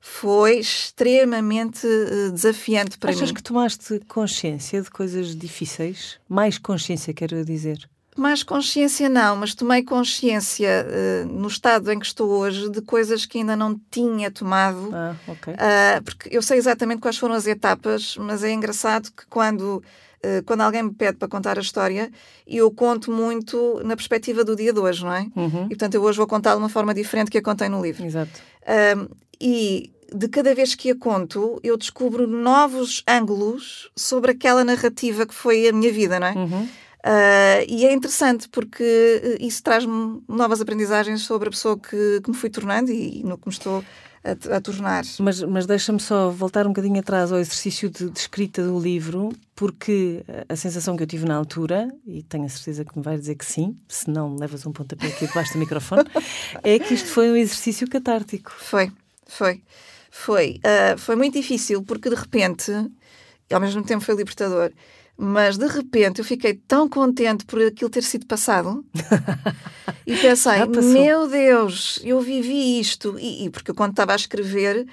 foi 0.00 0.58
extremamente 0.58 1.86
uh, 1.86 2.32
desafiante 2.32 2.98
para 2.98 3.10
Achas 3.10 3.20
mim. 3.20 3.24
Achas 3.24 3.36
que 3.36 3.42
tomaste 3.42 4.00
consciência 4.08 4.80
de 4.80 4.90
coisas 4.90 5.36
difíceis? 5.36 6.18
Mais 6.28 6.56
consciência, 6.56 7.12
quero 7.12 7.44
dizer. 7.44 7.88
Mais 8.16 8.42
consciência 8.42 9.08
não, 9.08 9.36
mas 9.36 9.54
tomei 9.54 9.82
consciência 9.82 10.86
uh, 10.86 11.26
no 11.28 11.48
estado 11.48 11.92
em 11.92 11.98
que 11.98 12.06
estou 12.06 12.30
hoje 12.30 12.68
de 12.70 12.80
coisas 12.80 13.24
que 13.26 13.38
ainda 13.38 13.54
não 13.54 13.78
tinha 13.90 14.30
tomado. 14.30 14.90
Ah, 14.92 15.14
ok. 15.28 15.52
Uh, 15.52 16.02
porque 16.02 16.28
eu 16.34 16.42
sei 16.42 16.58
exatamente 16.58 17.00
quais 17.00 17.18
foram 17.18 17.34
as 17.34 17.46
etapas, 17.46 18.16
mas 18.16 18.42
é 18.42 18.50
engraçado 18.50 19.10
que 19.12 19.26
quando 19.26 19.82
eh, 20.22 20.42
quando 20.44 20.60
alguém 20.60 20.82
me 20.82 20.92
pede 20.92 21.16
para 21.16 21.28
contar 21.28 21.56
a 21.56 21.62
história, 21.62 22.10
eu 22.46 22.70
conto 22.70 23.10
muito 23.10 23.80
na 23.84 23.96
perspectiva 23.96 24.44
do 24.44 24.54
dia 24.54 24.72
de 24.72 24.78
hoje, 24.78 25.02
não 25.04 25.14
é? 25.14 25.26
Uhum. 25.34 25.64
E 25.64 25.68
portanto 25.68 25.94
eu 25.94 26.02
hoje 26.02 26.18
vou 26.18 26.26
contá-la 26.26 26.56
de 26.56 26.62
uma 26.62 26.68
forma 26.68 26.92
diferente 26.92 27.30
que 27.30 27.38
a 27.38 27.42
contei 27.42 27.68
no 27.68 27.82
livro. 27.82 28.04
Exato. 28.04 28.40
E 29.40 29.92
de 30.12 30.28
cada 30.28 30.54
vez 30.54 30.74
que 30.74 30.90
a 30.90 30.96
conto, 30.96 31.60
eu 31.62 31.76
descubro 31.76 32.26
novos 32.26 33.02
ângulos 33.08 33.90
sobre 33.96 34.32
aquela 34.32 34.64
narrativa 34.64 35.26
que 35.26 35.34
foi 35.34 35.68
a 35.68 35.72
minha 35.72 35.92
vida, 35.92 36.18
não 36.18 36.26
é? 36.26 36.34
Uhum. 36.34 36.68
Uh, 37.00 37.64
e 37.66 37.86
é 37.86 37.92
interessante 37.94 38.46
porque 38.50 38.84
eh, 38.84 39.38
isso 39.40 39.62
traz-me 39.62 40.22
novas 40.28 40.60
aprendizagens 40.60 41.22
sobre 41.22 41.48
a 41.48 41.50
pessoa 41.50 41.78
que, 41.78 42.20
que 42.22 42.30
me 42.30 42.36
fui 42.36 42.50
tornando 42.50 42.92
e, 42.92 43.20
e 43.20 43.24
no 43.24 43.38
que 43.38 43.48
me 43.48 43.52
estou 43.54 43.82
a, 44.22 44.56
a 44.56 44.60
tornar. 44.60 45.02
Mas, 45.18 45.42
mas 45.42 45.64
deixa-me 45.64 45.98
só 45.98 46.28
voltar 46.30 46.66
um 46.66 46.70
bocadinho 46.70 47.00
atrás 47.00 47.32
ao 47.32 47.38
exercício 47.38 47.88
de, 47.88 48.10
de, 48.10 48.18
escrita 48.18 48.62
do 48.62 48.78
livro, 48.78 49.30
porque 49.54 50.22
a 50.46 50.56
sensação 50.56 50.94
que 50.94 51.02
eu 51.02 51.06
tive 51.06 51.24
na 51.24 51.36
altura, 51.36 51.88
e 52.06 52.22
tenho 52.22 52.44
a 52.44 52.48
certeza 52.50 52.84
que 52.84 52.96
me 52.98 53.02
vai 53.02 53.16
dizer 53.16 53.34
que 53.34 53.46
sim, 53.46 53.76
se 53.88 54.10
não 54.10 54.36
levas 54.36 54.66
um 54.66 54.72
pontapé 54.72 55.06
aqui 55.06 55.26
debaixo 55.26 55.54
do 55.54 55.58
microfone, 55.58 56.04
é 56.62 56.78
que 56.78 56.92
isto 56.92 57.08
foi 57.08 57.30
um 57.30 57.36
exercício 57.36 57.88
catártico. 57.88 58.52
Foi, 58.58 58.92
foi. 59.30 59.62
Foi. 60.10 60.60
Uh, 60.64 60.98
foi 60.98 61.16
muito 61.16 61.34
difícil, 61.34 61.82
porque 61.82 62.10
de 62.10 62.16
repente, 62.16 62.72
e 63.48 63.54
ao 63.54 63.60
mesmo 63.60 63.82
tempo 63.82 64.04
foi 64.04 64.14
libertador, 64.16 64.72
mas 65.16 65.56
de 65.56 65.66
repente 65.66 66.18
eu 66.18 66.24
fiquei 66.24 66.54
tão 66.54 66.88
contente 66.88 67.44
por 67.44 67.62
aquilo 67.62 67.90
ter 67.90 68.02
sido 68.02 68.26
passado 68.26 68.84
e 70.06 70.16
pensei, 70.16 70.52
meu 70.94 71.28
Deus, 71.28 72.00
eu 72.02 72.20
vivi 72.20 72.80
isto. 72.80 73.16
E, 73.18 73.44
e 73.44 73.50
porque 73.50 73.70
eu, 73.70 73.74
quando 73.74 73.90
estava 73.90 74.12
a 74.12 74.16
escrever, 74.16 74.86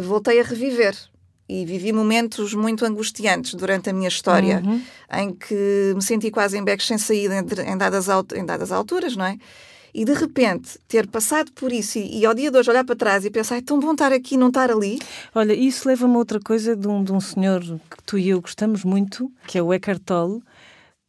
voltei 0.00 0.40
a 0.40 0.44
reviver. 0.44 0.96
E 1.48 1.66
vivi 1.66 1.92
momentos 1.92 2.54
muito 2.54 2.86
angustiantes 2.86 3.54
durante 3.54 3.90
a 3.90 3.92
minha 3.92 4.08
história, 4.08 4.62
uhum. 4.64 4.80
em 5.12 5.34
que 5.34 5.92
me 5.94 6.02
senti 6.02 6.30
quase 6.30 6.56
em 6.56 6.64
becos 6.64 6.86
sem 6.86 6.96
saída 6.96 7.34
em, 7.36 7.76
dadas, 7.76 8.06
em 8.34 8.46
dadas 8.46 8.72
alturas, 8.72 9.16
não 9.16 9.26
é? 9.26 9.36
E 9.94 10.04
de 10.04 10.14
repente 10.14 10.78
ter 10.88 11.06
passado 11.06 11.52
por 11.52 11.70
isso 11.70 11.98
e, 11.98 12.20
e, 12.20 12.26
ao 12.26 12.34
dia 12.34 12.50
de 12.50 12.56
hoje 12.56 12.70
olhar 12.70 12.84
para 12.84 12.96
trás 12.96 13.24
e 13.24 13.30
pensar, 13.30 13.56
é 13.56 13.60
tão 13.60 13.78
bom 13.78 13.92
estar 13.92 14.12
aqui 14.12 14.36
não 14.36 14.48
estar 14.48 14.70
ali. 14.70 14.98
Olha, 15.34 15.52
isso 15.52 15.86
leva-me 15.86 16.14
a 16.14 16.18
outra 16.18 16.40
coisa 16.40 16.74
de 16.74 16.88
um, 16.88 17.04
de 17.04 17.12
um 17.12 17.20
senhor 17.20 17.60
que 17.60 18.02
tu 18.06 18.16
e 18.16 18.30
eu 18.30 18.40
gostamos 18.40 18.84
muito, 18.84 19.30
que 19.46 19.58
é 19.58 19.62
o 19.62 19.72
Eckhart 19.72 20.02
Tolle, 20.04 20.42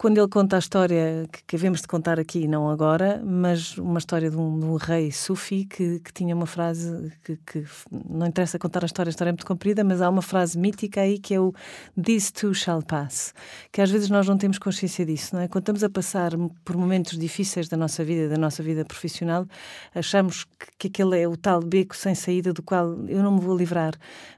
quando 0.04 0.18
ele 0.18 0.28
conta 0.28 0.58
a 0.58 0.60
história 0.60 1.30
que, 1.32 1.44
que 1.48 1.56
havemos 1.56 1.80
de 1.80 1.88
contar 1.88 2.20
aqui, 2.20 2.46
não 2.46 2.70
agora, 2.70 3.24
mas 3.26 3.78
uma 3.78 4.00
história 4.00 4.30
de 4.30 4.36
um, 4.36 4.60
de 4.60 4.66
um 4.66 4.76
rei 4.76 5.14
sufi 5.14 5.64
que, 5.64 6.02
que, 6.02 6.12
tinha 6.12 6.36
uma 6.36 6.46
frase 6.46 7.10
que, 7.24 7.38
que, 7.38 7.64
não 8.10 8.28
interessa 8.28 8.60
contar 8.60 8.84
a 8.84 8.86
história, 8.86 9.10
a 9.10 9.12
história 9.12 9.30
é 9.30 9.32
muito 9.32 9.46
comprida, 9.46 9.82
mas 9.82 10.02
há 10.02 10.10
uma 10.10 10.22
frase 10.22 10.60
mítica 10.60 11.00
aí 11.00 11.18
que 11.18 11.34
é 11.34 11.40
o 11.40 11.54
This 11.96 12.34
too 12.34 12.54
shall 12.54 12.84
pass, 12.84 13.34
que 13.72 13.80
às 13.80 13.90
vezes 13.90 14.10
nós 14.10 14.28
não 14.28 14.38
temos 14.38 14.60
consciência 14.60 15.06
disso, 15.06 15.38
não 15.38 15.42
é? 15.42 15.48
Quando 15.48 15.62
estamos 15.62 15.86
a 15.86 15.90
passar 15.90 16.32
por 16.66 16.76
momentos 16.76 17.18
difíceis 17.18 17.70
da 17.70 17.78
nossa 17.78 18.04
vida, 18.04 18.28
da 18.28 18.38
nossa 18.38 18.62
vida 18.62 18.84
profissional, 18.84 19.48
achamos 19.96 20.44
que, 20.44 20.68
que 20.80 20.88
aquele 20.88 21.22
é 21.22 21.30
o 21.30 21.38
tal 21.38 21.62
beco 21.62 21.96
sem 21.96 22.14
saída 22.14 22.52
do 22.52 22.62
qual 22.62 22.90
eu 23.08 23.24
não 23.24 23.36
me 23.36 23.40
vou 23.40 23.56
livrar, 23.56 23.94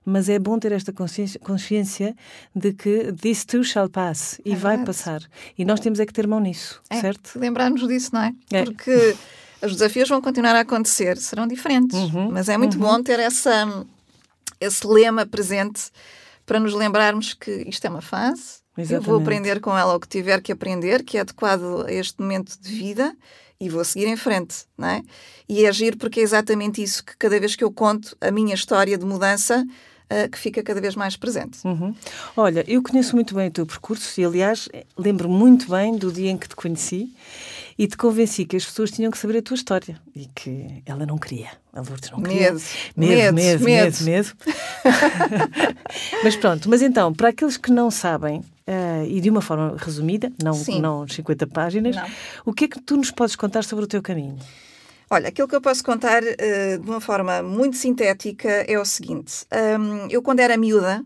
mas 0.06 0.30
é 0.30 0.38
bom 0.38 0.60
ter 0.60 0.74
esta 0.74 0.94
consciência, 0.94 1.40
consciência 1.40 2.16
de 2.56 2.72
que 2.72 3.12
this 3.14 3.44
too 3.44 3.64
shall 3.64 3.90
pass 3.90 4.40
e 4.46 4.52
é 4.52 4.56
vai 4.56 4.78
passar. 4.86 5.24
E 5.58 5.64
nós 5.64 5.80
temos 5.80 6.00
é 6.00 6.06
que 6.06 6.14
ter 6.14 6.28
mão 6.28 6.40
nisso, 6.40 6.82
é, 6.90 7.00
certo? 7.00 7.38
Lembrarmos 7.40 7.88
disso, 7.88 8.10
não 8.14 8.22
é? 8.22 8.34
é? 8.52 8.64
Porque 8.64 9.16
os 9.62 9.74
desafios 9.74 10.10
vão 10.10 10.22
continuar 10.22 10.56
a 10.56 10.62
acontecer, 10.62 11.18
serão 11.18 11.48
diferentes, 11.48 11.98
uhum, 11.98 12.32
mas 12.32 12.50
é 12.50 12.58
muito 12.58 12.76
uhum. 12.76 12.82
bom 12.82 13.04
ter 13.04 13.20
essa, 13.20 13.86
esse 14.60 14.86
lema 14.86 15.26
presente 15.26 15.90
para 16.46 16.60
nos 16.60 16.74
lembrarmos 16.74 17.34
que 17.34 17.52
isto 17.68 17.86
é 17.86 17.90
uma 17.90 18.02
fase, 18.02 18.60
Exatamente. 18.78 18.94
eu 18.94 19.02
vou 19.02 19.22
aprender 19.22 19.60
com 19.62 19.78
ela 19.78 19.96
o 19.96 20.00
que 20.00 20.08
tiver 20.08 20.42
que 20.42 20.52
aprender, 20.52 21.04
que 21.04 21.18
é 21.18 21.22
adequado 21.22 21.86
a 21.88 21.92
este 21.92 22.22
momento 22.22 22.60
de 22.60 22.70
vida 22.70 23.16
e 23.60 23.70
vou 23.70 23.84
seguir 23.86 24.08
em 24.08 24.18
frente, 24.18 24.66
não 24.78 24.90
é? 24.90 25.02
E 25.48 25.66
agir 25.66 25.96
porque 25.96 26.20
é 26.20 26.24
exatamente 26.24 26.84
isso 26.84 27.04
que 27.04 27.16
cada 27.18 27.40
vez 27.40 27.56
que 27.56 27.64
eu 27.64 27.72
conto 27.72 28.16
a 28.20 28.30
minha 28.32 28.54
história 28.54 28.98
de 28.98 29.06
mudança, 29.06 29.66
uh, 30.12 30.30
que 30.30 30.38
fica 30.38 30.64
cada 30.64 30.82
vez 30.82 30.96
mais 30.96 31.16
presente. 31.16 31.60
Uhum. 31.66 31.96
Olha, 32.36 32.64
eu 32.68 32.82
conheço 32.82 33.16
muito 33.16 33.36
bem 33.36 33.48
o 33.48 33.52
teu 33.52 33.66
percurso 33.66 34.20
e, 34.20 34.26
aliás, 34.26 34.70
lembro 34.98 35.30
muito 35.30 35.70
bem 35.70 35.98
do 35.98 36.12
dia 36.12 36.32
em 36.32 36.38
que 36.38 36.48
te 36.48 36.56
conheci 36.56 37.14
e 37.78 37.88
te 37.88 37.98
convenci 37.98 38.46
que 38.46 38.56
as 38.56 38.66
pessoas 38.66 38.92
tinham 38.92 39.12
que 39.12 39.18
saber 39.18 39.38
a 39.38 39.42
tua 39.42 39.56
história 39.56 40.00
e 40.16 40.28
que 40.28 40.82
ela 40.86 41.06
não 41.06 41.18
queria. 41.18 41.50
A 41.74 41.82
Lourdes 41.82 42.10
não 42.10 42.22
queria. 42.22 42.54
Medo, 42.54 42.62
medo, 42.96 43.34
medo, 43.34 43.64
medo, 43.66 43.66
medo. 43.66 44.04
medo. 44.04 44.32
mas 46.24 46.36
pronto, 46.38 46.70
mas 46.70 46.82
então, 46.82 47.14
para 47.14 47.30
aqueles 47.30 47.58
que 47.58 47.72
não 47.72 47.92
sabem, 47.92 48.40
uh, 48.40 49.06
e 49.08 49.20
de 49.20 49.30
uma 49.30 49.42
forma 49.42 49.76
resumida, 49.78 50.32
não, 50.42 50.54
Sim. 50.54 50.80
não 50.80 51.08
50 51.08 51.48
páginas, 51.48 51.96
Não. 51.96 52.08
o 52.46 52.54
que 52.54 52.66
é 52.66 52.68
que 52.68 52.80
tu 52.80 52.98
nos 52.98 53.12
podes 53.12 53.36
contar 53.36 53.64
sobre 53.64 53.86
o 53.86 53.88
teu 53.88 54.02
caminho? 54.02 54.38
Olha, 55.16 55.30
aquilo 55.30 55.48
que 55.48 55.56
eu 55.56 55.62
posso 55.62 55.82
contar 55.82 56.22
eh, 56.26 56.78
de 56.78 56.90
uma 56.90 57.00
forma 57.00 57.42
muito 57.42 57.78
sintética 57.78 58.50
é 58.50 58.78
o 58.78 58.84
seguinte. 58.84 59.46
Hum, 59.80 60.10
eu, 60.10 60.22
quando 60.22 60.42
era 60.42 60.58
miúda, 60.58 61.06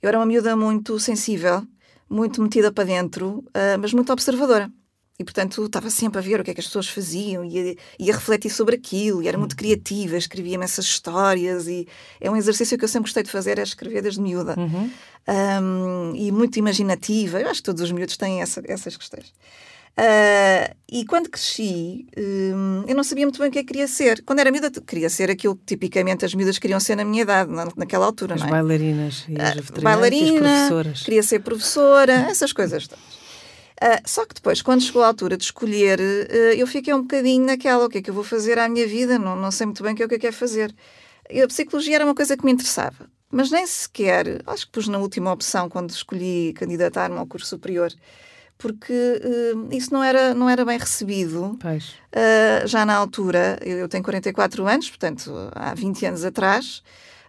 eu 0.00 0.08
era 0.08 0.16
uma 0.16 0.24
miúda 0.24 0.54
muito 0.54 1.00
sensível, 1.00 1.66
muito 2.08 2.40
metida 2.40 2.70
para 2.70 2.84
dentro, 2.84 3.44
ah, 3.52 3.76
mas 3.76 3.92
muito 3.92 4.12
observadora. 4.12 4.70
E, 5.18 5.24
portanto, 5.24 5.64
estava 5.64 5.90
sempre 5.90 6.20
a 6.20 6.22
ver 6.22 6.40
o 6.40 6.44
que 6.44 6.52
é 6.52 6.54
que 6.54 6.60
as 6.60 6.66
pessoas 6.66 6.88
faziam 6.88 7.44
e 7.44 7.58
a, 7.58 7.74
e 7.98 8.08
a 8.12 8.14
refletir 8.14 8.50
sobre 8.50 8.76
aquilo. 8.76 9.20
E 9.24 9.26
era 9.26 9.36
muito 9.36 9.56
criativa, 9.56 10.16
escrevia 10.16 10.54
imensas 10.54 10.84
histórias. 10.84 11.66
E 11.66 11.88
é 12.20 12.30
um 12.30 12.36
exercício 12.36 12.78
que 12.78 12.84
eu 12.84 12.88
sempre 12.88 13.08
gostei 13.08 13.24
de 13.24 13.30
fazer, 13.30 13.58
é 13.58 13.62
escrever 13.64 14.02
desde 14.02 14.20
miúda. 14.20 14.54
Um, 15.26 16.14
e 16.14 16.30
muito 16.30 16.60
imaginativa. 16.60 17.40
Eu 17.40 17.48
acho 17.48 17.60
que 17.60 17.64
todos 17.64 17.82
os 17.82 17.90
miúdos 17.90 18.16
têm 18.16 18.40
essa, 18.40 18.62
essas 18.64 18.96
questões. 18.96 19.34
Ah, 20.00 20.74
e 20.90 21.04
quando 21.04 21.28
cresci, 21.28 22.06
hum, 22.16 22.84
eu 22.86 22.94
não 22.94 23.02
sabia 23.02 23.26
muito 23.26 23.40
bem 23.40 23.48
o 23.48 23.52
que 23.52 23.58
é 23.58 23.62
que 23.62 23.66
queria 23.66 23.88
ser. 23.88 24.22
Quando 24.24 24.38
era 24.38 24.50
miúda, 24.52 24.70
queria 24.70 25.10
ser 25.10 25.28
aquilo 25.28 25.56
que 25.56 25.64
tipicamente 25.66 26.24
as 26.24 26.34
miúdas 26.34 26.56
queriam 26.58 26.78
ser 26.78 26.94
na 26.94 27.04
minha 27.04 27.22
idade, 27.22 27.50
na, 27.50 27.66
naquela 27.76 28.06
altura, 28.06 28.34
As 28.36 28.40
não 28.42 28.46
é? 28.46 28.50
bailarinas 28.52 29.24
e 29.28 29.40
as 29.40 29.54
veterinarias 29.56 29.60
e 29.60 29.66
as 29.66 29.82
bailarina, 29.82 30.40
professoras. 30.40 31.02
queria 31.02 31.22
ser 31.24 31.40
professora, 31.40 32.12
essas 32.30 32.52
coisas 32.52 32.86
todas. 32.86 33.04
Ah, 33.80 34.00
só 34.04 34.24
que 34.24 34.34
depois, 34.34 34.62
quando 34.62 34.82
chegou 34.82 35.02
a 35.02 35.08
altura 35.08 35.36
de 35.36 35.44
escolher, 35.44 36.00
ah, 36.00 36.54
eu 36.54 36.66
fiquei 36.68 36.94
um 36.94 37.02
bocadinho 37.02 37.44
naquela: 37.44 37.84
o 37.84 37.88
que 37.88 37.98
é 37.98 38.02
que 38.02 38.10
eu 38.10 38.14
vou 38.14 38.24
fazer 38.24 38.56
à 38.58 38.68
minha 38.68 38.86
vida? 38.86 39.18
Não, 39.18 39.34
não 39.34 39.50
sei 39.50 39.66
muito 39.66 39.82
bem 39.82 39.94
o 39.94 39.96
que 39.96 40.04
é 40.04 40.08
que 40.08 40.14
eu 40.14 40.20
quero 40.20 40.34
fazer. 40.36 40.72
E 41.28 41.42
a 41.42 41.48
psicologia 41.48 41.96
era 41.96 42.04
uma 42.04 42.14
coisa 42.14 42.36
que 42.36 42.44
me 42.44 42.52
interessava, 42.52 43.10
mas 43.30 43.50
nem 43.50 43.66
sequer, 43.66 44.42
acho 44.46 44.64
que 44.66 44.72
pus 44.72 44.86
na 44.88 44.96
última 44.98 45.30
opção 45.32 45.68
quando 45.68 45.90
escolhi 45.90 46.54
candidatar-me 46.54 47.18
ao 47.18 47.26
curso 47.26 47.48
superior, 47.48 47.92
porque 48.58 48.92
ah, 48.92 49.74
isso 49.74 49.92
não 49.92 50.02
era, 50.02 50.34
não 50.34 50.48
era 50.50 50.64
bem 50.64 50.76
recebido. 50.78 51.56
Uh, 52.12 52.66
já 52.66 52.84
na 52.84 52.94
altura, 52.96 53.58
eu, 53.62 53.78
eu 53.78 53.88
tenho 53.88 54.02
44 54.02 54.66
anos, 54.66 54.88
portanto, 54.88 55.32
há 55.54 55.72
20 55.74 56.06
anos 56.06 56.24
atrás, 56.24 56.82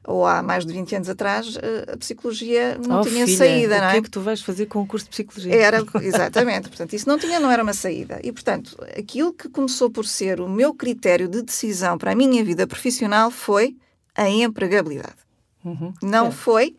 ou 0.04 0.26
há 0.26 0.42
mais 0.42 0.66
de 0.66 0.74
20 0.74 0.96
anos 0.96 1.10
atrás, 1.10 1.56
uh, 1.58 1.60
a 1.94 1.98
psicologia 1.98 2.80
não 2.88 3.02
Oh, 3.02 3.04
tinha 3.04 3.26
filha, 3.26 3.38
saída, 3.38 3.78
o 3.78 3.82
não 3.82 3.90
que 3.92 3.96
é? 3.96 4.00
é 4.00 4.02
que 4.02 4.10
tu 4.10 4.22
vais 4.22 4.42
fazer 4.42 4.66
com 4.66 4.80
o 4.82 4.88
curso 4.88 5.06
de 5.06 5.12
psicologia? 5.12 5.54
Era, 5.56 5.84
exatamente, 6.02 6.70
portanto, 6.70 6.94
isso 6.94 7.08
não 7.08 7.20
tinha, 7.20 7.40
não 7.40 7.52
era 7.52 7.62
uma 7.62 7.74
saída. 7.74 8.20
E, 8.24 8.32
portanto, 8.32 8.76
aquilo 8.98 9.32
que 9.32 9.48
começou 9.50 9.90
por 9.92 10.06
ser 10.06 10.42
o 10.42 10.50
meu 10.50 10.74
critério 10.74 11.28
de 11.28 11.42
decisão 11.44 11.98
para 11.98 12.12
a 12.14 12.16
minha 12.16 12.44
vida 12.44 12.66
profissional 12.66 13.30
foi 13.30 13.76
a 14.16 14.28
empregabilidade. 14.28 15.16
Uhum. 15.64 15.94
Não 16.02 16.28
É. 16.28 16.32
foi 16.32 16.76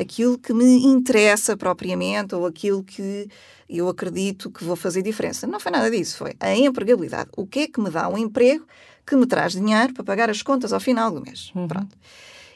aquilo 0.00 0.38
que 0.38 0.52
me 0.52 0.84
interessa 0.86 1.56
propriamente 1.56 2.34
ou 2.34 2.46
aquilo 2.46 2.82
que 2.82 3.28
eu 3.68 3.88
acredito 3.88 4.50
que 4.50 4.64
vou 4.64 4.76
fazer 4.76 5.02
diferença. 5.02 5.46
Não 5.46 5.60
foi 5.60 5.70
nada 5.70 5.90
disso, 5.90 6.16
foi 6.16 6.32
a 6.40 6.54
empregabilidade. 6.56 7.30
O 7.36 7.46
que 7.46 7.60
é 7.60 7.66
que 7.68 7.80
me 7.80 7.90
dá 7.90 8.08
um 8.08 8.18
emprego 8.18 8.64
que 9.06 9.14
me 9.14 9.26
traz 9.26 9.52
dinheiro 9.52 9.92
para 9.92 10.04
pagar 10.04 10.30
as 10.30 10.42
contas 10.42 10.72
ao 10.72 10.80
final 10.80 11.10
do 11.10 11.20
mês? 11.20 11.52
Pronto. 11.52 11.96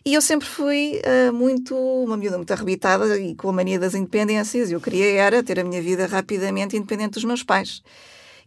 E 0.06 0.12
eu 0.12 0.20
sempre 0.20 0.46
fui 0.46 1.00
ah, 1.04 1.32
muito, 1.32 1.74
uma 1.74 2.16
miúda 2.16 2.36
muito 2.36 2.52
arrebitada 2.52 3.18
e 3.18 3.34
com 3.34 3.48
a 3.48 3.52
mania 3.52 3.78
das 3.78 3.94
independências. 3.94 4.70
Eu 4.70 4.80
queria 4.80 5.06
era 5.12 5.42
ter 5.42 5.58
a 5.58 5.64
minha 5.64 5.80
vida 5.80 6.06
rapidamente 6.06 6.76
independente 6.76 7.14
dos 7.14 7.24
meus 7.24 7.42
pais. 7.42 7.82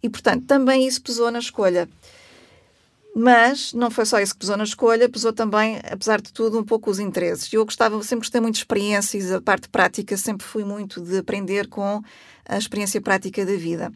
E, 0.01 0.10
portanto, 0.10 0.46
também 0.46 0.88
isso 0.88 1.01
pesou 1.01 1.32
na 1.32 1.39
escolha. 1.39 1.89
Mas 3.19 3.74
não 3.74 3.89
foi 3.89 4.05
só 4.05 4.19
isso 4.19 4.33
que 4.33 4.41
pesou 4.41 4.55
na 4.55 4.63
escolha, 4.63 5.09
pesou 5.09 5.33
também, 5.33 5.79
apesar 5.91 6.21
de 6.21 6.31
tudo, 6.31 6.59
um 6.59 6.63
pouco 6.63 6.91
os 6.91 7.00
interesses. 7.00 7.51
Eu 7.51 7.65
gostava, 7.65 8.00
sempre 8.03 8.25
gostei 8.25 8.39
muito 8.39 8.53
de 8.53 8.59
experiências, 8.59 9.31
a 9.31 9.41
parte 9.41 9.67
prática 9.69 10.15
sempre 10.15 10.45
fui 10.45 10.63
muito 10.63 11.01
de 11.01 11.17
aprender 11.17 11.67
com 11.67 12.03
a 12.47 12.57
experiência 12.59 13.01
prática 13.01 13.43
da 13.43 13.55
vida. 13.55 13.91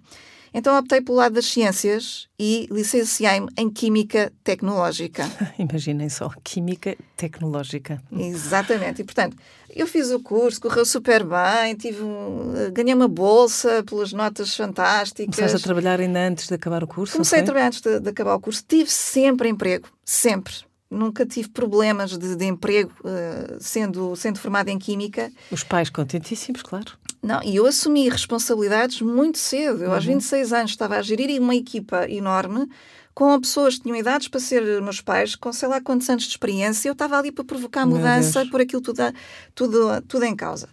Então 0.54 0.78
optei 0.78 1.00
pelo 1.00 1.18
lado 1.18 1.34
das 1.34 1.46
ciências 1.46 2.28
e 2.38 2.68
licenciei-me 2.70 3.48
em 3.58 3.70
Química 3.70 4.34
Tecnológica. 4.44 5.30
Imaginem 5.58 6.10
só, 6.10 6.30
química 6.44 6.98
tecnológica. 7.16 8.02
Exatamente. 8.12 9.02
E, 9.02 9.06
portanto, 9.06 9.38
eu 9.70 9.88
fiz 9.88 10.12
o 10.12 10.20
curso, 10.20 10.60
correu 10.60 10.86
super 10.86 11.24
bem, 11.24 11.76
tive 11.76 12.04
um, 12.04 12.54
ganhei 12.74 12.94
uma 12.94 13.08
bolsa 13.08 13.84
pelas 13.84 14.12
notas 14.12 14.56
fantásticas. 14.56 15.36
Começaste 15.36 15.64
a 15.64 15.68
trabalhar 15.68 16.00
ainda 16.00 16.20
antes 16.28 16.48
de 16.48 16.54
acabar 16.56 16.84
o 16.84 16.88
curso? 16.88 17.14
Comecei 17.14 17.40
a 17.40 17.44
trabalhar 17.44 17.68
antes 17.68 17.82
de, 17.82 18.00
de 18.00 18.10
acabar 18.10 18.36
o 18.36 18.40
curso. 18.40 18.64
Tive 18.68 18.90
sempre 18.90 19.48
emprego, 19.48 19.88
sempre. 20.04 20.54
Nunca 20.92 21.26
tive 21.26 21.48
problemas 21.50 22.18
de, 22.18 22.36
de 22.36 22.46
emprego 22.46 22.92
eh, 23.06 23.56
sendo, 23.62 24.14
sendo 24.16 24.38
formada 24.40 24.70
em 24.70 24.78
Química. 24.78 25.32
Os 25.50 25.64
pais 25.64 25.90
contentíssimos, 25.90 26.62
claro. 26.62 26.92
Não, 27.24 27.42
e 27.44 27.56
eu 27.56 27.66
assumi 27.66 28.10
responsabilidades 28.10 29.00
muito 29.02 29.38
cedo. 29.38 29.84
Eu, 29.84 29.94
aos 29.94 30.04
26 30.04 30.52
anos, 30.52 30.72
estava 30.72 30.98
a 30.98 31.02
gerir 31.02 31.40
uma 31.42 31.56
equipa 31.56 32.10
enorme 32.10 32.68
com 33.14 33.40
pessoas 33.40 33.76
que 33.76 33.84
tinham 33.84 33.96
idades 33.96 34.28
para 34.28 34.40
ser 34.40 34.82
meus 34.82 35.00
pais, 35.02 35.36
com 35.36 35.54
sei 35.54 35.70
lá 35.70 35.80
quantos 35.80 36.10
anos 36.10 36.24
de 36.24 36.30
experiência. 36.30 36.90
Eu 36.90 36.94
estava 36.94 37.18
ali 37.18 37.32
para 37.32 37.44
provocar 37.46 37.86
mudança, 37.86 38.46
por 38.52 38.60
aquilo 38.60 38.82
tudo, 38.82 39.00
a- 39.02 39.14
tudo, 39.56 40.02
tudo 40.08 40.26
em 40.26 40.36
causa. 40.36 40.68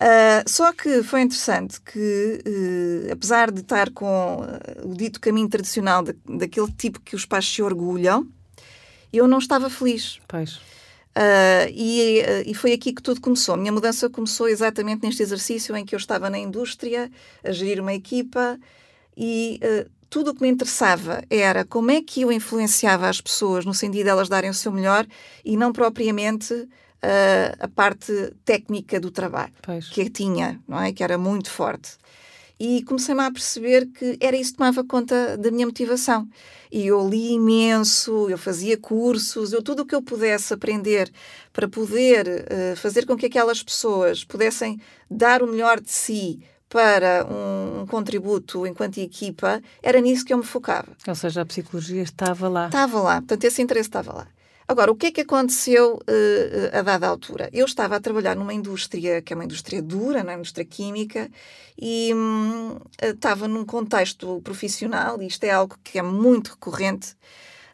Ah, 0.00 0.42
só 0.46 0.72
que 0.72 1.02
foi 1.04 1.20
interessante 1.20 1.80
que, 1.80 2.40
eh, 2.44 3.12
apesar 3.12 3.50
de 3.52 3.60
estar 3.60 3.90
com 3.90 4.44
eh, 4.44 4.80
o 4.84 4.94
dito 4.94 5.20
caminho 5.20 5.48
tradicional 5.48 6.02
da- 6.02 6.14
daquele 6.28 6.70
tipo 6.72 7.00
que 7.00 7.14
os 7.14 7.24
pais 7.24 7.46
se 7.46 7.62
orgulham, 7.62 8.26
eu 9.16 9.26
não 9.26 9.38
estava 9.38 9.68
feliz. 9.70 10.20
Pois. 10.28 10.60
Ah, 11.14 11.68
e, 11.70 12.20
ah, 12.22 12.42
e 12.44 12.54
foi 12.54 12.72
aqui 12.72 12.92
que 12.92 13.02
tudo 13.02 13.20
começou. 13.20 13.54
A 13.54 13.58
minha 13.58 13.72
mudança 13.72 14.10
começou 14.10 14.48
exatamente 14.48 15.04
neste 15.04 15.22
exercício 15.22 15.76
em 15.76 15.84
que 15.84 15.94
eu 15.94 15.98
estava 15.98 16.28
na 16.28 16.38
indústria, 16.38 17.10
a 17.44 17.52
gerir 17.52 17.80
uma 17.80 17.94
equipa 17.94 18.58
e 19.16 19.60
ah, 19.62 19.86
tudo 20.10 20.30
o 20.30 20.34
que 20.34 20.42
me 20.42 20.48
interessava 20.48 21.22
era 21.30 21.64
como 21.64 21.90
é 21.90 22.00
que 22.02 22.22
eu 22.22 22.32
influenciava 22.32 23.08
as 23.08 23.20
pessoas 23.20 23.64
no 23.64 23.74
sentido 23.74 24.04
de 24.04 24.10
elas 24.10 24.28
darem 24.28 24.50
o 24.50 24.54
seu 24.54 24.70
melhor 24.72 25.06
e 25.44 25.56
não 25.56 25.72
propriamente 25.72 26.68
a 27.60 27.68
parte 27.68 28.32
técnica 28.46 28.98
do 28.98 29.10
trabalho 29.10 29.52
Pois. 29.60 29.90
que 29.90 30.00
eu 30.00 30.08
tinha, 30.08 30.58
não 30.66 30.80
é? 30.80 30.90
Que 30.90 31.04
era 31.04 31.18
muito 31.18 31.50
forte. 31.50 31.98
E 32.58 32.82
comecei-me 32.84 33.20
a 33.20 33.30
perceber 33.30 33.86
que 33.86 34.16
era 34.20 34.36
isso 34.36 34.52
que 34.52 34.58
tomava 34.58 34.84
conta 34.84 35.36
da 35.36 35.50
minha 35.50 35.66
motivação. 35.66 36.28
E 36.70 36.86
eu 36.86 37.08
li 37.08 37.32
imenso, 37.32 38.28
eu 38.28 38.38
fazia 38.38 38.76
cursos, 38.76 39.52
eu 39.52 39.62
tudo 39.62 39.82
o 39.82 39.86
que 39.86 39.94
eu 39.94 40.02
pudesse 40.02 40.54
aprender 40.54 41.10
para 41.52 41.68
poder 41.68 42.46
eh, 42.48 42.74
fazer 42.76 43.06
com 43.06 43.16
que 43.16 43.26
aquelas 43.26 43.62
pessoas 43.62 44.24
pudessem 44.24 44.80
dar 45.10 45.42
o 45.42 45.46
melhor 45.46 45.80
de 45.80 45.90
si 45.90 46.40
para 46.68 47.24
um, 47.30 47.82
um 47.82 47.86
contributo 47.86 48.66
enquanto 48.66 48.98
equipa, 48.98 49.62
era 49.80 50.00
nisso 50.00 50.24
que 50.24 50.32
eu 50.32 50.38
me 50.38 50.44
focava. 50.44 50.88
Ou 51.06 51.14
seja, 51.14 51.42
a 51.42 51.46
psicologia 51.46 52.02
estava 52.02 52.48
lá. 52.48 52.66
Estava 52.66 53.00
lá, 53.00 53.14
portanto, 53.20 53.44
esse 53.44 53.62
interesse 53.62 53.88
estava 53.88 54.12
lá. 54.12 54.28
Agora, 54.66 54.90
o 54.90 54.96
que 54.96 55.06
é 55.06 55.12
que 55.12 55.20
aconteceu 55.20 56.00
eh, 56.06 56.70
a 56.72 56.82
dada 56.82 57.06
altura? 57.06 57.50
Eu 57.52 57.66
estava 57.66 57.96
a 57.96 58.00
trabalhar 58.00 58.34
numa 58.34 58.54
indústria 58.54 59.20
que 59.20 59.32
é 59.32 59.36
uma 59.36 59.44
indústria 59.44 59.82
dura, 59.82 60.22
na 60.24 60.34
indústria 60.34 60.64
química, 60.64 61.30
e 61.78 62.12
hum, 62.14 62.78
estava 63.02 63.46
num 63.46 63.64
contexto 63.64 64.40
profissional, 64.42 65.20
e 65.20 65.26
isto 65.26 65.44
é 65.44 65.50
algo 65.50 65.76
que 65.84 65.98
é 65.98 66.02
muito 66.02 66.52
recorrente, 66.52 67.14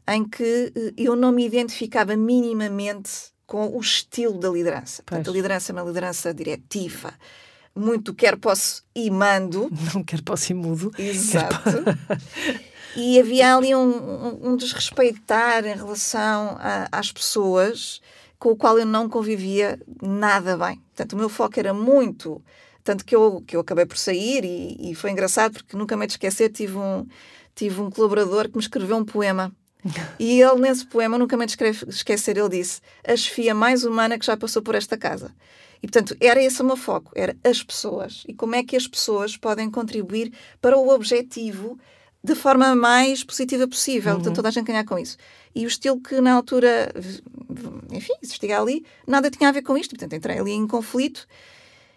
em 0.09 0.29
que 0.29 0.73
eh, 0.75 0.93
eu 0.97 1.15
não 1.15 1.31
me 1.31 1.47
identificava 1.47 2.17
minimamente 2.17 3.11
com 3.47 3.69
o 3.77 3.81
estilo 3.81 4.39
da 4.39 4.49
liderança. 4.49 5.03
Portanto, 5.05 5.31
a 5.31 5.33
liderança 5.33 5.71
é 5.71 5.75
uma 5.75 5.83
liderança 5.83 6.35
diretiva, 6.35 7.15
muito 7.75 8.13
quer, 8.13 8.37
posso 8.37 8.83
e 8.95 9.11
mando, 9.11 9.71
Não 9.95 10.03
quero 10.03 10.25
posso 10.25 10.53
ir 10.53 10.55
mudo. 10.55 10.91
Exato. 10.99 11.71
E 12.97 13.19
havia 13.21 13.55
ali 13.57 13.75
um, 13.75 14.51
um- 14.53 14.57
desrespeitar 14.57 15.65
em 15.65 15.75
relação 15.77 16.57
a- 16.59 16.89
às 16.91 17.13
pessoas 17.13 18.01
com 18.39 18.51
o 18.51 18.57
qual 18.57 18.79
eu 18.79 18.87
não 18.87 19.09
convivia 19.09 19.79
nada 20.03 20.57
bem. 20.57 20.77
Portanto, 20.95 21.13
o 21.13 21.17
meu 21.17 21.29
foco 21.29 21.59
era 21.59 21.73
muito. 21.75 22.43
Tanto 22.83 23.05
que 23.05 23.15
eu, 23.15 23.43
que 23.47 23.55
eu 23.55 23.61
acabei 23.61 23.85
por 23.87 23.97
sair 23.99 24.45
e, 24.45 24.91
e 24.91 24.95
foi 24.95 25.11
engraçado 25.11 25.53
porque 25.55 25.77
nunca 25.77 25.97
me 25.97 26.07
esquecer. 26.07 26.49
Tive 26.51 26.77
um, 26.79 27.07
tive 27.55 27.81
um 27.81 27.91
colaborador 27.91 28.49
que 28.49 28.57
me 28.57 28.63
escreveu 28.63 28.97
um 28.97 29.05
poema. 29.05 29.53
E 30.19 30.41
ele, 30.43 30.61
nesse 30.61 30.87
poema, 30.87 31.17
nunca 31.19 31.37
me 31.37 31.45
esquecer, 31.47 32.37
ele 32.37 32.49
disse: 32.51 32.81
A 33.07 33.17
chefia 33.17 33.55
mais 33.55 33.85
humana 33.85 34.19
que 34.19 34.27
já 34.27 34.37
passou 34.37 34.63
por 34.63 34.75
esta 34.75 34.97
casa. 34.97 35.35
E, 35.83 35.87
portanto, 35.87 36.15
era 36.21 36.43
esse 36.43 36.61
o 36.61 36.65
meu 36.65 36.77
foco, 36.77 37.11
era 37.15 37.35
as 37.43 37.63
pessoas. 37.63 38.25
E 38.29 38.35
como 38.35 38.55
é 38.55 38.63
que 38.63 38.77
as 38.77 38.87
pessoas 38.87 39.37
podem 39.39 39.71
contribuir 39.71 40.33
para 40.61 40.77
o 40.77 40.89
objetivo 40.91 41.79
da 42.23 42.37
forma 42.37 42.75
mais 42.75 43.25
positiva 43.25 43.67
possível. 43.67 44.13
Uhum. 44.13 44.19
Portanto, 44.19 44.37
toda 44.37 44.49
a 44.49 44.51
gente 44.51 44.67
ganhar 44.67 44.85
com 44.85 44.99
isso. 44.99 45.17
E 45.55 45.65
o 45.65 45.69
estilo 45.69 46.01
que 46.01 46.21
na 46.21 46.35
altura, 46.35 46.93
enfim, 47.91 48.13
existia 48.23 48.61
ali, 48.61 48.85
nada 49.07 49.31
tinha 49.31 49.49
a 49.49 49.53
ver 49.53 49.63
com 49.63 49.77
isto. 49.77 49.91
Portanto, 49.91 50.15
entrei 50.15 50.39
ali 50.39 50.53
em 50.53 50.67
conflito. 50.67 51.27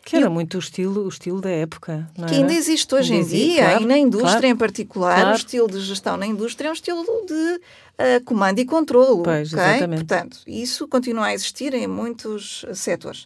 Que 0.05 0.17
era 0.17 0.25
eu, 0.25 0.31
muito 0.31 0.55
o 0.55 0.59
estilo, 0.59 1.05
o 1.05 1.07
estilo 1.07 1.39
da 1.39 1.49
época. 1.49 2.09
que 2.27 2.35
ainda 2.35 2.53
existe 2.53 2.93
hoje 2.93 3.13
ainda 3.13 3.25
em 3.25 3.29
dia, 3.29 3.63
claro, 3.63 3.83
e 3.83 3.85
na 3.85 3.97
indústria 3.97 4.31
claro, 4.31 4.47
em 4.47 4.55
particular, 4.55 5.15
claro. 5.15 5.31
o 5.31 5.35
estilo 5.35 5.67
de 5.69 5.79
gestão 5.79 6.17
na 6.17 6.25
indústria 6.25 6.67
é 6.67 6.71
um 6.71 6.73
estilo 6.73 7.05
de 7.25 7.33
uh, 7.33 8.23
comando 8.25 8.59
e 8.59 8.65
controlo. 8.65 9.23
Pois, 9.23 9.53
okay? 9.53 9.65
exatamente. 9.65 9.99
Portanto, 9.99 10.39
isso 10.45 10.87
continua 10.89 11.27
a 11.27 11.33
existir 11.33 11.73
em 11.73 11.87
muitos 11.87 12.65
setores. 12.73 13.23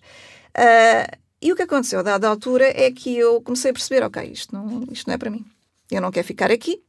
Uh, 0.56 1.18
e 1.42 1.52
o 1.52 1.56
que 1.56 1.64
aconteceu 1.64 2.00
a 2.00 2.04
dada 2.04 2.28
altura 2.28 2.66
é 2.66 2.92
que 2.92 3.16
eu 3.16 3.42
comecei 3.42 3.72
a 3.72 3.74
perceber, 3.74 4.04
ok, 4.04 4.24
isto 4.32 4.54
não, 4.54 4.86
isto 4.92 5.08
não 5.08 5.16
é 5.16 5.18
para 5.18 5.32
mim. 5.32 5.44
Eu 5.90 6.02
não 6.02 6.12
quero 6.12 6.28
ficar 6.28 6.52
aqui. 6.52 6.82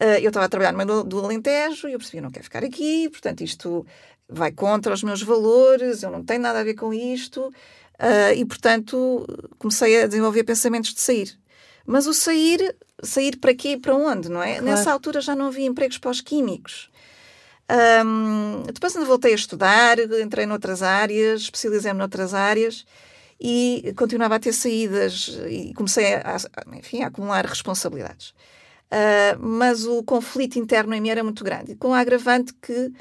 Uh, 0.00 0.20
eu 0.20 0.28
estava 0.28 0.46
a 0.46 0.48
trabalhar 0.48 0.72
no 0.72 0.78
meio 0.78 0.88
do, 0.88 1.04
do 1.04 1.24
Alentejo 1.24 1.88
e 1.88 1.92
eu 1.92 1.98
percebi, 1.98 2.18
eu 2.18 2.22
não 2.22 2.30
quero 2.30 2.44
ficar 2.44 2.62
aqui, 2.62 3.08
portanto 3.08 3.42
isto 3.42 3.86
vai 4.28 4.52
contra 4.52 4.92
os 4.92 5.02
meus 5.02 5.22
valores, 5.22 6.02
eu 6.02 6.10
não 6.10 6.22
tenho 6.24 6.40
nada 6.40 6.60
a 6.60 6.64
ver 6.64 6.74
com 6.74 6.92
isto. 6.92 7.52
Uh, 7.98 8.34
e, 8.36 8.44
portanto, 8.44 9.26
comecei 9.58 10.02
a 10.02 10.06
desenvolver 10.06 10.44
pensamentos 10.44 10.92
de 10.92 11.00
sair. 11.00 11.38
Mas 11.86 12.06
o 12.06 12.12
sair, 12.12 12.76
sair 13.02 13.36
para 13.36 13.54
quê 13.54 13.70
e 13.70 13.76
para 13.78 13.94
onde, 13.94 14.28
não 14.28 14.42
é? 14.42 14.56
Claro. 14.56 14.64
Nessa 14.64 14.92
altura 14.92 15.20
já 15.20 15.34
não 15.34 15.46
havia 15.46 15.66
empregos 15.66 15.96
para 15.96 16.10
os 16.10 16.20
químicos. 16.20 16.90
Um, 18.04 18.62
depois 18.72 18.94
ainda 18.94 19.08
voltei 19.08 19.32
a 19.32 19.36
estudar, 19.36 19.98
entrei 19.98 20.46
noutras 20.46 20.82
áreas, 20.82 21.42
especializei-me 21.42 21.98
noutras 21.98 22.34
áreas 22.34 22.84
e 23.40 23.92
continuava 23.96 24.36
a 24.36 24.38
ter 24.38 24.52
saídas 24.52 25.38
e 25.48 25.72
comecei 25.74 26.14
a, 26.14 26.36
enfim, 26.74 27.02
a 27.02 27.08
acumular 27.08 27.44
responsabilidades. 27.44 28.34
Uh, 28.86 29.38
mas 29.40 29.84
o 29.84 30.02
conflito 30.02 30.58
interno 30.58 30.94
em 30.94 31.00
mim 31.00 31.08
era 31.08 31.24
muito 31.24 31.42
grande, 31.42 31.74
com 31.74 31.92
a 31.92 31.98
agravante 31.98 32.54
que 32.54 32.92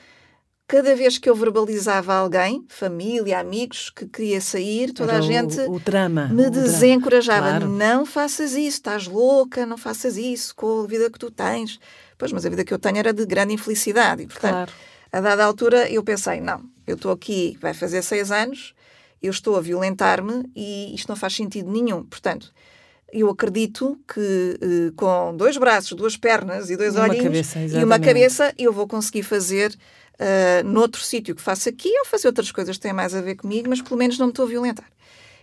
cada 0.67 0.95
vez 0.95 1.17
que 1.17 1.29
eu 1.29 1.35
verbalizava 1.35 2.13
alguém, 2.13 2.65
família, 2.67 3.39
amigos, 3.39 3.91
que 3.91 4.07
queria 4.07 4.41
sair, 4.41 4.91
toda 4.91 5.13
Era 5.13 5.19
a 5.19 5.21
gente 5.21 5.59
o, 5.61 5.73
o 5.73 5.79
drama, 5.79 6.27
me 6.27 6.47
o 6.47 6.49
desencorajava. 6.49 7.49
Claro. 7.49 7.67
Não 7.67 8.05
faças 8.05 8.53
isso, 8.53 8.77
estás 8.77 9.07
louca, 9.07 9.65
não 9.65 9.77
faças 9.77 10.17
isso 10.17 10.55
com 10.55 10.81
a 10.81 10.87
vida 10.87 11.09
que 11.09 11.19
tu 11.19 11.29
tens. 11.29 11.79
Pois, 12.17 12.31
mas 12.31 12.45
a 12.45 12.49
vida 12.49 12.63
que 12.63 12.73
eu 12.73 12.79
tenho 12.79 12.97
era 12.97 13.13
de 13.13 13.25
grande 13.25 13.53
infelicidade. 13.53 14.23
E, 14.23 14.27
portanto, 14.27 14.53
claro. 14.53 14.71
a 15.11 15.21
dada 15.21 15.45
altura, 15.45 15.89
eu 15.91 16.03
pensei: 16.03 16.41
não, 16.41 16.63
eu 16.87 16.95
estou 16.95 17.11
aqui, 17.11 17.57
vai 17.61 17.73
fazer 17.73 18.01
seis 18.01 18.31
anos, 18.31 18.73
eu 19.21 19.29
estou 19.29 19.55
a 19.57 19.61
violentar-me 19.61 20.49
e 20.55 20.95
isto 20.95 21.09
não 21.09 21.15
faz 21.15 21.35
sentido 21.35 21.71
nenhum. 21.71 22.03
Portanto, 22.03 22.51
eu 23.21 23.29
acredito 23.29 23.99
que 24.07 24.59
uh, 24.61 24.91
com 24.95 25.35
dois 25.35 25.57
braços, 25.57 25.93
duas 25.93 26.17
pernas 26.17 26.69
e 26.69 26.75
dois 26.75 26.95
olhinhos 26.95 27.53
e 27.73 27.83
uma 27.83 27.99
cabeça 27.99 28.53
eu 28.57 28.73
vou 28.73 28.87
conseguir 28.87 29.23
fazer 29.23 29.75
uh, 30.19 30.67
noutro 30.67 31.01
sítio 31.01 31.35
que 31.35 31.41
faço 31.41 31.69
aqui 31.69 31.89
ou 31.99 32.05
fazer 32.05 32.27
outras 32.27 32.51
coisas 32.51 32.75
que 32.77 32.83
têm 32.83 32.93
mais 32.93 33.15
a 33.15 33.21
ver 33.21 33.35
comigo, 33.35 33.69
mas 33.69 33.81
pelo 33.81 33.97
menos 33.97 34.17
não 34.17 34.27
me 34.27 34.31
estou 34.31 34.45
a 34.45 34.49
violentar. 34.49 34.89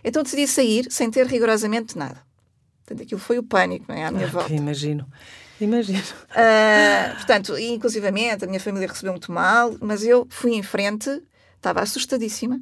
Então 0.03 0.21
decidi 0.21 0.47
sair 0.47 0.87
sem 0.91 1.09
ter 1.09 1.25
rigorosamente 1.25 1.97
nada. 1.97 2.21
Portanto, 2.85 3.03
aquilo 3.03 3.19
foi 3.19 3.39
o 3.39 3.43
pânico, 3.43 3.85
não 3.87 3.95
é? 3.95 4.05
À 4.05 4.11
minha 4.11 4.25
ah, 4.25 4.29
volta. 4.29 4.53
Imagino. 4.53 5.07
Imagino. 5.59 5.99
Uh, 5.99 7.15
portanto, 7.15 7.57
inclusivamente, 7.57 8.43
a 8.43 8.47
minha 8.47 8.59
família 8.59 8.87
recebeu 8.87 9.13
muito 9.13 9.31
mal, 9.31 9.75
mas 9.79 10.03
eu 10.03 10.27
fui 10.29 10.53
em 10.53 10.63
frente, 10.63 11.09
estava 11.55 11.81
assustadíssima, 11.81 12.59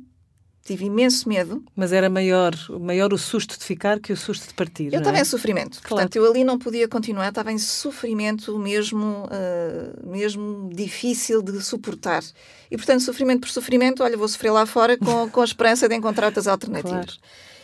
tive 0.63 0.85
imenso 0.85 1.27
medo. 1.27 1.63
Mas 1.75 1.91
era 1.91 2.09
maior, 2.09 2.53
maior 2.79 3.13
o 3.13 3.17
susto 3.17 3.57
de 3.57 3.65
ficar 3.65 3.99
que 3.99 4.13
o 4.13 4.17
susto 4.17 4.47
de 4.47 4.53
partir. 4.53 4.93
Eu 4.93 4.99
estava 4.99 5.17
é? 5.17 5.21
em 5.21 5.25
sofrimento. 5.25 5.79
Claro. 5.81 5.89
Portanto, 5.89 6.15
eu 6.15 6.29
ali 6.29 6.43
não 6.43 6.57
podia 6.59 6.87
continuar, 6.87 7.29
estava 7.29 7.51
em 7.51 7.57
sofrimento 7.57 8.57
mesmo, 8.57 9.25
uh, 9.25 10.09
mesmo 10.09 10.69
difícil 10.73 11.41
de 11.41 11.61
suportar. 11.61 12.23
E, 12.69 12.77
portanto, 12.77 13.01
sofrimento 13.01 13.41
por 13.41 13.49
sofrimento, 13.49 14.03
olha, 14.03 14.15
vou 14.15 14.27
sofrer 14.27 14.51
lá 14.51 14.65
fora 14.65 14.97
com, 14.97 15.29
com 15.31 15.41
a 15.41 15.45
esperança 15.45 15.89
de 15.89 15.95
encontrar 15.95 16.27
outras 16.27 16.47
alternativas. 16.47 16.91
Claro. 16.91 17.21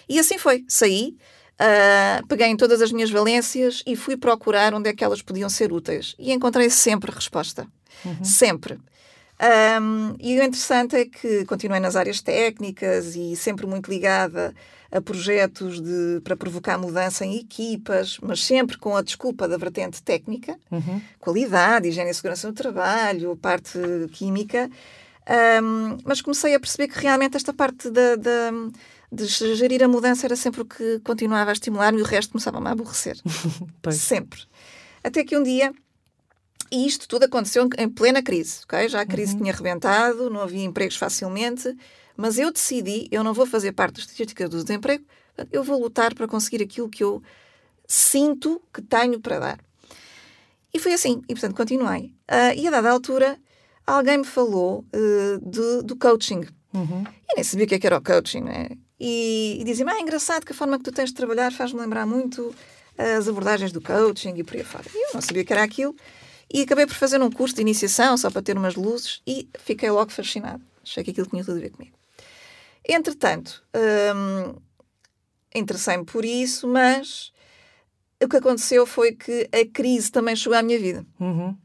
E 0.09 0.19
assim 0.19 0.37
foi. 0.37 0.65
Saí, 0.67 1.15
uh, 1.61 2.25
peguei 2.27 2.47
em 2.47 2.57
todas 2.57 2.81
as 2.81 2.91
minhas 2.91 3.11
valências 3.11 3.83
e 3.85 3.95
fui 3.95 4.17
procurar 4.17 4.73
onde 4.73 4.89
é 4.89 4.93
que 4.93 5.03
elas 5.03 5.21
podiam 5.21 5.49
ser 5.49 5.71
úteis. 5.71 6.15
E 6.17 6.31
encontrei 6.31 6.69
sempre 6.69 7.11
resposta. 7.11 7.67
Uhum. 8.03 8.23
Sempre. 8.23 8.79
Um, 9.39 10.15
e 10.19 10.39
o 10.39 10.43
interessante 10.43 10.95
é 10.95 11.05
que 11.05 11.45
continuei 11.45 11.79
nas 11.79 11.95
áreas 11.95 12.21
técnicas 12.21 13.15
e 13.15 13.35
sempre 13.35 13.67
muito 13.67 13.89
ligada 13.89 14.53
a 14.91 15.01
projetos 15.01 15.79
de, 15.81 16.21
para 16.23 16.35
provocar 16.35 16.77
mudança 16.77 17.25
em 17.25 17.37
equipas, 17.37 18.17
mas 18.21 18.43
sempre 18.43 18.77
com 18.77 18.95
a 18.95 19.01
desculpa 19.01 19.47
da 19.47 19.57
vertente 19.57 20.01
técnica, 20.01 20.57
uhum. 20.71 21.01
qualidade, 21.19 21.87
higiene 21.87 22.09
e 22.09 22.13
segurança 22.13 22.47
no 22.47 22.53
trabalho, 22.53 23.35
parte 23.35 23.77
química. 24.13 24.69
Um, 25.61 25.97
mas 26.05 26.21
comecei 26.21 26.55
a 26.55 26.59
perceber 26.59 26.87
que 26.87 26.99
realmente 26.99 27.35
esta 27.35 27.53
parte 27.53 27.89
da, 27.91 28.15
da, 28.15 28.51
de 29.11 29.27
gerir 29.27 29.83
a 29.83 29.87
mudança 29.87 30.25
era 30.25 30.37
sempre 30.37 30.61
o 30.61 30.65
que 30.65 30.99
continuava 31.01 31.51
a 31.51 31.53
estimular-me 31.53 31.99
e 31.99 32.01
o 32.01 32.05
resto 32.05 32.31
começava-me 32.31 32.67
a 32.67 32.71
aborrecer. 32.71 33.17
sempre. 33.91 34.39
Até 35.03 35.25
que 35.25 35.37
um 35.37 35.43
dia 35.43 35.73
e 36.71 36.85
isto 36.85 37.07
tudo 37.07 37.23
aconteceu 37.23 37.67
em 37.77 37.89
plena 37.89 38.21
crise, 38.21 38.61
ok? 38.63 38.89
Já 38.89 39.01
a 39.01 39.05
crise 39.05 39.33
uhum. 39.33 39.39
tinha 39.39 39.53
rebentado, 39.53 40.29
não 40.29 40.41
havia 40.41 40.63
empregos 40.63 40.95
facilmente, 40.95 41.75
mas 42.15 42.37
eu 42.37 42.51
decidi, 42.51 43.07
eu 43.11 43.23
não 43.23 43.33
vou 43.33 43.45
fazer 43.45 43.71
parte 43.71 43.95
da 43.95 44.01
estatística 44.01 44.47
do 44.49 44.61
desemprego, 44.61 45.03
eu 45.51 45.63
vou 45.63 45.79
lutar 45.79 46.13
para 46.13 46.27
conseguir 46.27 46.63
aquilo 46.63 46.89
que 46.89 47.03
eu 47.03 47.21
sinto 47.87 48.61
que 48.73 48.81
tenho 48.81 49.19
para 49.19 49.39
dar. 49.39 49.59
E 50.73 50.79
foi 50.79 50.93
assim, 50.93 51.21
e 51.29 51.33
portanto 51.33 51.55
continuei. 51.55 52.13
Uh, 52.29 52.53
e 52.55 52.67
a 52.67 52.71
dada 52.71 52.89
altura, 52.89 53.39
alguém 53.85 54.17
me 54.17 54.25
falou 54.25 54.85
uh, 54.93 55.49
de, 55.49 55.83
do 55.83 55.95
coaching. 55.95 56.45
Uhum. 56.73 57.03
E 57.31 57.35
nem 57.35 57.43
sabia 57.43 57.65
o 57.65 57.67
que, 57.67 57.75
é 57.75 57.79
que 57.79 57.87
era 57.87 57.97
o 57.97 58.01
coaching, 58.01 58.41
né? 58.41 58.69
E, 58.99 59.57
e 59.59 59.63
dizia-me, 59.63 59.91
ah, 59.91 59.97
é 59.97 60.01
engraçado 60.01 60.45
que 60.45 60.51
a 60.51 60.55
forma 60.55 60.77
que 60.77 60.83
tu 60.83 60.91
tens 60.91 61.09
de 61.09 61.15
trabalhar 61.15 61.51
faz-me 61.51 61.79
lembrar 61.79 62.05
muito 62.05 62.53
as 62.97 63.27
abordagens 63.27 63.71
do 63.71 63.79
coaching 63.79 64.33
e 64.37 64.43
por 64.43 64.55
aí 64.55 64.63
fora. 64.63 64.85
E 64.93 65.09
eu 65.09 65.13
não 65.13 65.21
sabia 65.21 65.43
o 65.43 65.45
que 65.45 65.53
era 65.53 65.63
aquilo. 65.63 65.95
E 66.51 66.61
acabei 66.61 66.85
por 66.85 66.95
fazer 66.95 67.21
um 67.21 67.29
curso 67.29 67.55
de 67.55 67.61
iniciação, 67.61 68.17
só 68.17 68.31
para 68.31 68.41
ter 68.41 68.57
umas 68.57 68.75
luzes, 68.75 69.21
e 69.27 69.49
fiquei 69.59 69.89
logo 69.89 70.11
fascinado. 70.11 70.63
Achei 70.81 71.03
que 71.03 71.11
aquilo 71.11 71.27
tinha 71.27 71.43
tudo 71.43 71.57
a 71.57 71.61
ver 71.61 71.71
comigo. 71.71 71.95
Entretanto, 72.87 73.61
hum, 74.15 74.55
interessei-me 75.53 76.05
por 76.05 76.23
isso, 76.23 76.67
mas 76.67 77.33
o 78.23 78.27
que 78.27 78.37
aconteceu 78.37 78.85
foi 78.85 79.11
que 79.11 79.49
a 79.51 79.65
crise 79.71 80.11
também 80.11 80.35
chegou 80.35 80.57
à 80.57 80.63
minha 80.63 80.79
vida. 80.79 81.05
Uhum. 81.19 81.55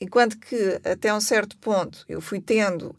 Enquanto 0.00 0.38
que, 0.38 0.80
até 0.84 1.12
um 1.12 1.20
certo 1.20 1.56
ponto, 1.58 2.04
eu 2.08 2.20
fui 2.20 2.40
tendo 2.40 2.96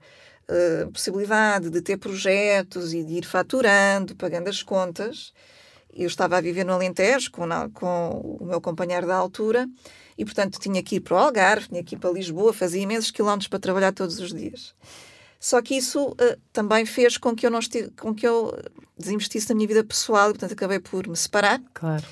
uh, 0.49 0.91
possibilidade 0.91 1.69
de 1.69 1.81
ter 1.81 1.97
projetos 1.97 2.93
e 2.93 3.03
de 3.03 3.13
ir 3.13 3.25
faturando, 3.25 4.15
pagando 4.15 4.49
as 4.49 4.61
contas, 4.61 5.33
eu 5.93 6.07
estava 6.07 6.37
a 6.37 6.41
viver 6.41 6.63
no 6.63 6.73
Alentejo 6.73 7.31
com, 7.31 7.47
com 7.73 8.37
o 8.39 8.45
meu 8.45 8.61
companheiro 8.61 9.07
da 9.07 9.15
altura 9.15 9.67
e, 10.17 10.25
portanto, 10.25 10.59
tinha 10.59 10.81
que 10.83 10.95
ir 10.95 10.99
para 10.99 11.15
o 11.15 11.17
Algarve, 11.17 11.67
tinha 11.67 11.83
que 11.83 11.95
ir 11.95 11.97
para 11.97 12.11
Lisboa, 12.11 12.53
fazia 12.53 12.81
imensos 12.81 13.11
quilómetros 13.11 13.47
para 13.47 13.59
trabalhar 13.59 13.91
todos 13.91 14.19
os 14.19 14.33
dias. 14.33 14.73
Só 15.39 15.61
que 15.61 15.75
isso 15.75 16.09
uh, 16.09 16.15
também 16.53 16.85
fez 16.85 17.17
com 17.17 17.35
que 17.35 17.45
eu 17.45 17.49
não 17.49 17.59
estive, 17.59 17.89
com 17.91 18.13
que 18.13 18.27
eu 18.27 18.55
desinvestisse 18.97 19.49
na 19.49 19.55
minha 19.55 19.67
vida 19.67 19.83
pessoal 19.83 20.29
e, 20.29 20.33
portanto, 20.33 20.53
acabei 20.53 20.79
por 20.79 21.07
me 21.07 21.17
separar. 21.17 21.59
Claro. 21.73 22.03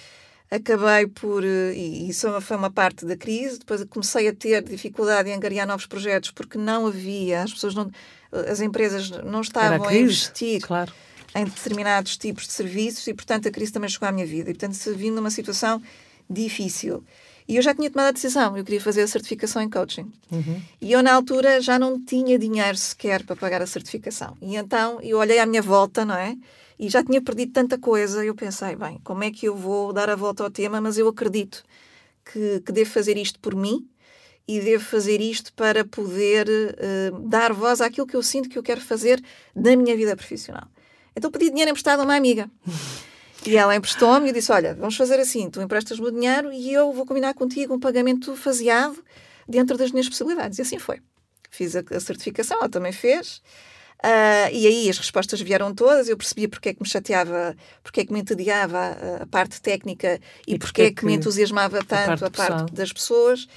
Acabei 0.50 1.06
por, 1.06 1.44
uh, 1.44 1.74
e 1.74 2.10
isso 2.10 2.42
foi 2.42 2.58
uma 2.58 2.72
parte 2.72 3.06
da 3.06 3.16
crise, 3.16 3.60
depois 3.60 3.84
comecei 3.84 4.28
a 4.28 4.34
ter 4.34 4.64
dificuldade 4.64 5.30
em 5.30 5.34
angariar 5.34 5.68
novos 5.68 5.86
projetos 5.86 6.32
porque 6.32 6.58
não 6.58 6.88
havia, 6.88 7.44
as 7.44 7.54
pessoas 7.54 7.76
não, 7.76 7.92
as 8.32 8.60
empresas 8.60 9.12
não 9.12 9.42
estavam 9.42 9.88
a, 9.88 9.90
a 9.92 9.96
investir. 9.96 10.62
Claro 10.62 10.92
em 11.36 11.46
determinados 11.46 12.18
tipos 12.18 12.48
de 12.48 12.54
serviços 12.54 13.06
e, 13.08 13.14
portanto, 13.14 13.48
a 13.48 13.52
crise 13.52 13.72
também 13.72 13.90
chegou 13.90 14.08
à 14.08 14.12
minha 14.12 14.26
vida. 14.26 14.50
E, 14.50 14.54
portanto, 14.54 14.74
se 14.74 14.94
vim 14.94 15.12
numa 15.12 15.30
situação 15.30 15.82
difícil. 16.30 17.04
E 17.48 17.56
eu 17.56 17.62
já 17.64 17.74
tinha 17.74 17.90
tomado 17.90 18.10
a 18.10 18.12
decisão, 18.12 18.56
eu 18.56 18.64
queria 18.64 18.80
fazer 18.80 19.02
a 19.02 19.08
certificação 19.08 19.60
em 19.60 19.70
coaching. 19.70 20.12
Uhum. 20.32 20.62
E 20.80 20.92
eu, 20.92 21.02
na 21.02 21.14
altura, 21.14 21.60
já 21.60 21.80
não 21.80 22.00
tinha 22.00 22.38
dinheiro 22.38 22.78
sequer 22.78 23.24
para 23.24 23.36
pagar 23.36 23.60
a 23.60 23.66
certificação. 23.66 24.38
E 24.40 24.56
então 24.56 25.02
eu 25.02 25.18
olhei 25.18 25.40
à 25.40 25.48
minha 25.48 25.62
volta, 25.62 26.06
não 26.06 26.16
é? 26.16 26.38
E 26.78 26.88
já 26.90 27.04
tinha 27.04 27.20
perdido 27.20 27.52
tanta 27.52 27.78
coisa. 27.80 28.24
Eu 28.24 28.36
pensei, 28.36 28.76
bem, 28.76 29.02
como 29.04 29.24
é 29.24 29.32
que 29.32 29.48
eu 29.48 29.56
vou 29.56 29.92
dar 29.92 30.12
a 30.12 30.16
volta 30.16 30.44
ao 30.44 30.52
tema? 30.52 30.80
Mas 30.80 31.00
eu 31.00 31.08
acredito 31.08 31.64
que, 32.24 32.62
que 32.64 32.72
devo 32.72 32.92
fazer 32.92 33.18
isto 33.18 33.40
por 33.40 33.56
mim 33.56 33.88
e 34.48 34.60
devo 34.60 34.84
fazer 34.84 35.20
isto 35.20 35.52
para 35.54 35.84
poder 35.84 36.48
uh, 36.48 37.20
dar 37.28 37.52
voz 37.52 37.82
àquilo 37.82 38.06
que 38.06 38.16
eu 38.16 38.22
sinto 38.22 38.48
que 38.48 38.58
eu 38.58 38.64
quero 38.64 38.82
fazer 38.82 39.24
na 39.56 39.76
minha 39.76 39.96
vida 39.96 40.16
profissional. 40.16 40.68
Então 41.16 41.32
pedi 41.32 41.50
dinheiro 41.50 41.72
emprestado 41.72 42.02
a 42.02 42.04
uma 42.04 42.16
amiga. 42.16 42.50
E 43.46 43.56
ela 43.56 43.76
emprestou-me 43.76 44.30
e 44.30 44.34
disse: 44.34 44.52
Olha, 44.52 44.76
vamos 44.76 44.96
fazer 44.96 45.20
assim: 45.20 45.50
tu 45.50 45.62
emprestas-me 45.62 46.06
o 46.06 46.12
dinheiro 46.12 46.52
e 46.52 46.74
eu 46.74 46.92
vou 46.92 47.06
combinar 47.06 47.34
contigo 47.34 47.74
um 47.74 47.80
pagamento 47.80 48.36
faseado 48.36 49.04
dentro 49.48 49.78
das 49.78 49.92
minhas 49.92 50.10
possibilidades. 50.10 50.60
E 50.60 50.62
assim 50.62 50.80
foi. 50.80 51.00
Fiz 51.50 51.76
a, 51.76 51.84
a 51.92 52.00
certificação, 52.00 52.58
ela 52.58 52.70
também 52.70 52.92
fez. 52.92 53.42
Uh, 54.02 54.48
e 54.54 54.66
aí 54.66 54.90
as 54.90 54.98
respostas 54.98 55.42
vieram 55.42 55.76
todas, 55.76 56.08
eu 56.08 56.16
percebia 56.16 56.48
porque 56.48 56.70
é 56.70 56.74
que 56.74 56.82
me 56.82 56.88
chateava, 56.88 57.54
porque 57.84 58.00
é 58.00 58.06
que 58.06 58.14
me 58.14 58.22
entediava 58.22 58.78
a, 58.78 59.24
a 59.24 59.28
parte 59.28 59.62
técnica 59.62 60.22
e, 60.48 60.54
e 60.54 60.60
porque, 60.60 60.84
é 60.84 60.86
que, 60.86 60.96
que 61.02 61.06
me 61.06 61.16
entusiasmava 61.16 61.84
tanto 61.84 62.26
a 62.26 62.30
parte, 62.30 62.42
a 62.42 62.56
parte 62.56 62.74
das 62.74 62.94
pessoas. 62.94 63.48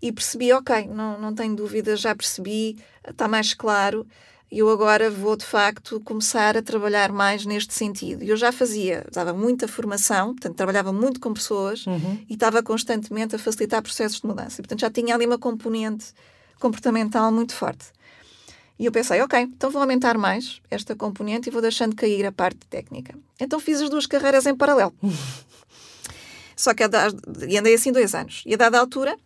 E 0.00 0.12
percebi, 0.12 0.52
ok, 0.52 0.86
não, 0.86 1.20
não 1.20 1.34
tenho 1.34 1.56
dúvida, 1.56 1.96
já 1.96 2.14
percebi, 2.14 2.78
está 3.08 3.26
mais 3.26 3.52
claro. 3.54 4.06
Eu 4.50 4.70
agora 4.70 5.10
vou 5.10 5.36
de 5.36 5.44
facto 5.44 6.00
começar 6.00 6.56
a 6.56 6.62
trabalhar 6.62 7.12
mais 7.12 7.44
neste 7.44 7.74
sentido. 7.74 8.22
Eu 8.22 8.36
já 8.36 8.50
fazia, 8.50 9.06
dava 9.12 9.34
muita 9.34 9.68
formação, 9.68 10.28
portanto, 10.28 10.56
trabalhava 10.56 10.90
muito 10.92 11.20
com 11.20 11.34
pessoas 11.34 11.86
uhum. 11.86 12.18
e 12.28 12.32
estava 12.32 12.62
constantemente 12.62 13.36
a 13.36 13.38
facilitar 13.38 13.82
processos 13.82 14.20
de 14.20 14.26
mudança. 14.26 14.62
Portanto, 14.62 14.80
já 14.80 14.90
tinha 14.90 15.14
ali 15.14 15.26
uma 15.26 15.38
componente 15.38 16.06
comportamental 16.58 17.30
muito 17.30 17.54
forte. 17.54 17.92
E 18.78 18.86
eu 18.86 18.92
pensei, 18.92 19.20
ok, 19.20 19.40
então 19.40 19.70
vou 19.70 19.82
aumentar 19.82 20.16
mais 20.16 20.62
esta 20.70 20.94
componente 20.94 21.48
e 21.48 21.52
vou 21.52 21.60
deixando 21.60 21.94
cair 21.94 22.24
a 22.24 22.32
parte 22.32 22.60
técnica. 22.70 23.14
Então 23.38 23.58
fiz 23.60 23.82
as 23.82 23.90
duas 23.90 24.06
carreiras 24.06 24.46
em 24.46 24.56
paralelo. 24.56 24.94
Só 26.56 26.72
que 26.74 26.84
e 27.46 27.58
andei 27.58 27.74
assim 27.74 27.92
dois 27.92 28.14
anos. 28.14 28.42
E 28.46 28.54
a 28.54 28.56
dada 28.56 28.78
altura 28.78 29.16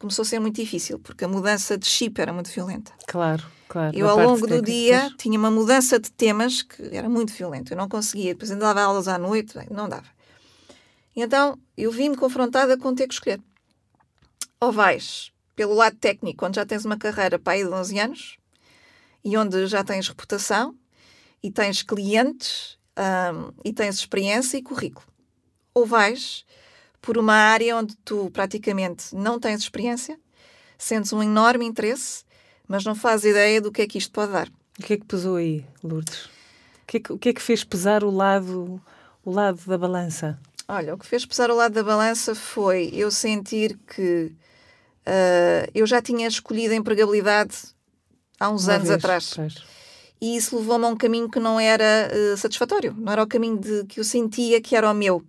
começou 0.00 0.22
a 0.22 0.26
ser 0.26 0.40
muito 0.40 0.56
difícil, 0.56 0.98
porque 0.98 1.24
a 1.24 1.28
mudança 1.28 1.76
de 1.76 1.86
chip 1.86 2.20
era 2.20 2.32
muito 2.32 2.50
violenta. 2.50 2.90
Claro, 3.06 3.44
claro. 3.68 3.96
Eu, 3.96 4.08
ao 4.08 4.18
longo 4.18 4.46
do 4.46 4.62
dia, 4.62 5.12
tinha 5.18 5.38
uma 5.38 5.50
mudança 5.50 6.00
de 6.00 6.10
temas 6.10 6.62
que 6.62 6.82
era 6.90 7.08
muito 7.08 7.32
violenta. 7.34 7.74
Eu 7.74 7.76
não 7.76 7.88
conseguia. 7.88 8.32
Depois 8.32 8.50
ainda 8.50 8.64
dava 8.64 8.80
aulas 8.80 9.06
à 9.06 9.18
noite, 9.18 9.54
não 9.70 9.88
dava. 9.88 10.08
Então, 11.14 11.58
eu 11.76 11.92
vim-me 11.92 12.16
confrontada 12.16 12.78
com 12.78 12.94
ter 12.94 13.06
que 13.06 13.14
escolher. 13.14 13.40
Ou 14.58 14.72
vais 14.72 15.30
pelo 15.54 15.74
lado 15.74 15.96
técnico, 15.96 16.38
quando 16.38 16.54
já 16.54 16.64
tens 16.64 16.86
uma 16.86 16.96
carreira 16.96 17.38
para 17.38 17.52
aí 17.52 17.62
de 17.62 17.70
11 17.70 17.98
anos, 17.98 18.38
e 19.22 19.36
onde 19.36 19.66
já 19.66 19.84
tens 19.84 20.08
reputação 20.08 20.74
e 21.42 21.50
tens 21.50 21.82
clientes 21.82 22.78
um, 22.98 23.52
e 23.62 23.70
tens 23.70 23.96
experiência 23.96 24.56
e 24.56 24.62
currículo. 24.62 25.06
Ou 25.74 25.84
vais 25.84 26.46
por 27.00 27.16
uma 27.16 27.34
área 27.34 27.76
onde 27.76 27.96
tu 28.04 28.30
praticamente 28.30 29.14
não 29.14 29.38
tens 29.38 29.60
experiência, 29.60 30.18
sentes 30.78 31.12
um 31.12 31.22
enorme 31.22 31.64
interesse, 31.64 32.24
mas 32.68 32.84
não 32.84 32.94
fazes 32.94 33.30
ideia 33.30 33.60
do 33.60 33.72
que 33.72 33.82
é 33.82 33.86
que 33.86 33.98
isto 33.98 34.12
pode 34.12 34.32
dar. 34.32 34.48
O 34.78 34.82
que 34.82 34.94
é 34.94 34.96
que 34.96 35.04
pesou 35.04 35.36
aí, 35.36 35.64
Lourdes? 35.82 36.26
O 36.26 36.86
que 36.86 36.96
é 36.96 37.00
que, 37.00 37.12
o 37.12 37.18
que, 37.18 37.28
é 37.28 37.32
que 37.32 37.42
fez 37.42 37.64
pesar 37.64 38.02
o 38.02 38.10
lado, 38.10 38.80
o 39.24 39.30
lado 39.30 39.60
da 39.66 39.76
balança? 39.76 40.38
Olha, 40.66 40.94
o 40.94 40.98
que 40.98 41.06
fez 41.06 41.26
pesar 41.26 41.50
o 41.50 41.54
lado 41.54 41.72
da 41.72 41.82
balança 41.82 42.34
foi 42.34 42.90
eu 42.92 43.10
sentir 43.10 43.78
que 43.94 44.32
uh, 45.06 45.70
eu 45.74 45.86
já 45.86 46.00
tinha 46.00 46.26
escolhido 46.28 46.72
a 46.72 46.76
empregabilidade 46.76 47.56
há 48.38 48.48
uns 48.50 48.64
Uma 48.64 48.74
anos 48.74 48.88
vez, 48.88 48.98
atrás. 48.98 49.32
Pois. 49.34 49.54
E 50.20 50.36
isso 50.36 50.56
levou-me 50.56 50.84
a 50.84 50.88
um 50.88 50.96
caminho 50.96 51.28
que 51.30 51.40
não 51.40 51.58
era 51.58 52.10
uh, 52.12 52.36
satisfatório, 52.36 52.94
não 52.96 53.12
era 53.12 53.22
o 53.22 53.26
caminho 53.26 53.58
de, 53.58 53.84
que 53.86 53.98
eu 53.98 54.04
sentia 54.04 54.60
que 54.60 54.76
era 54.76 54.90
o 54.90 54.94
meu. 54.94 55.24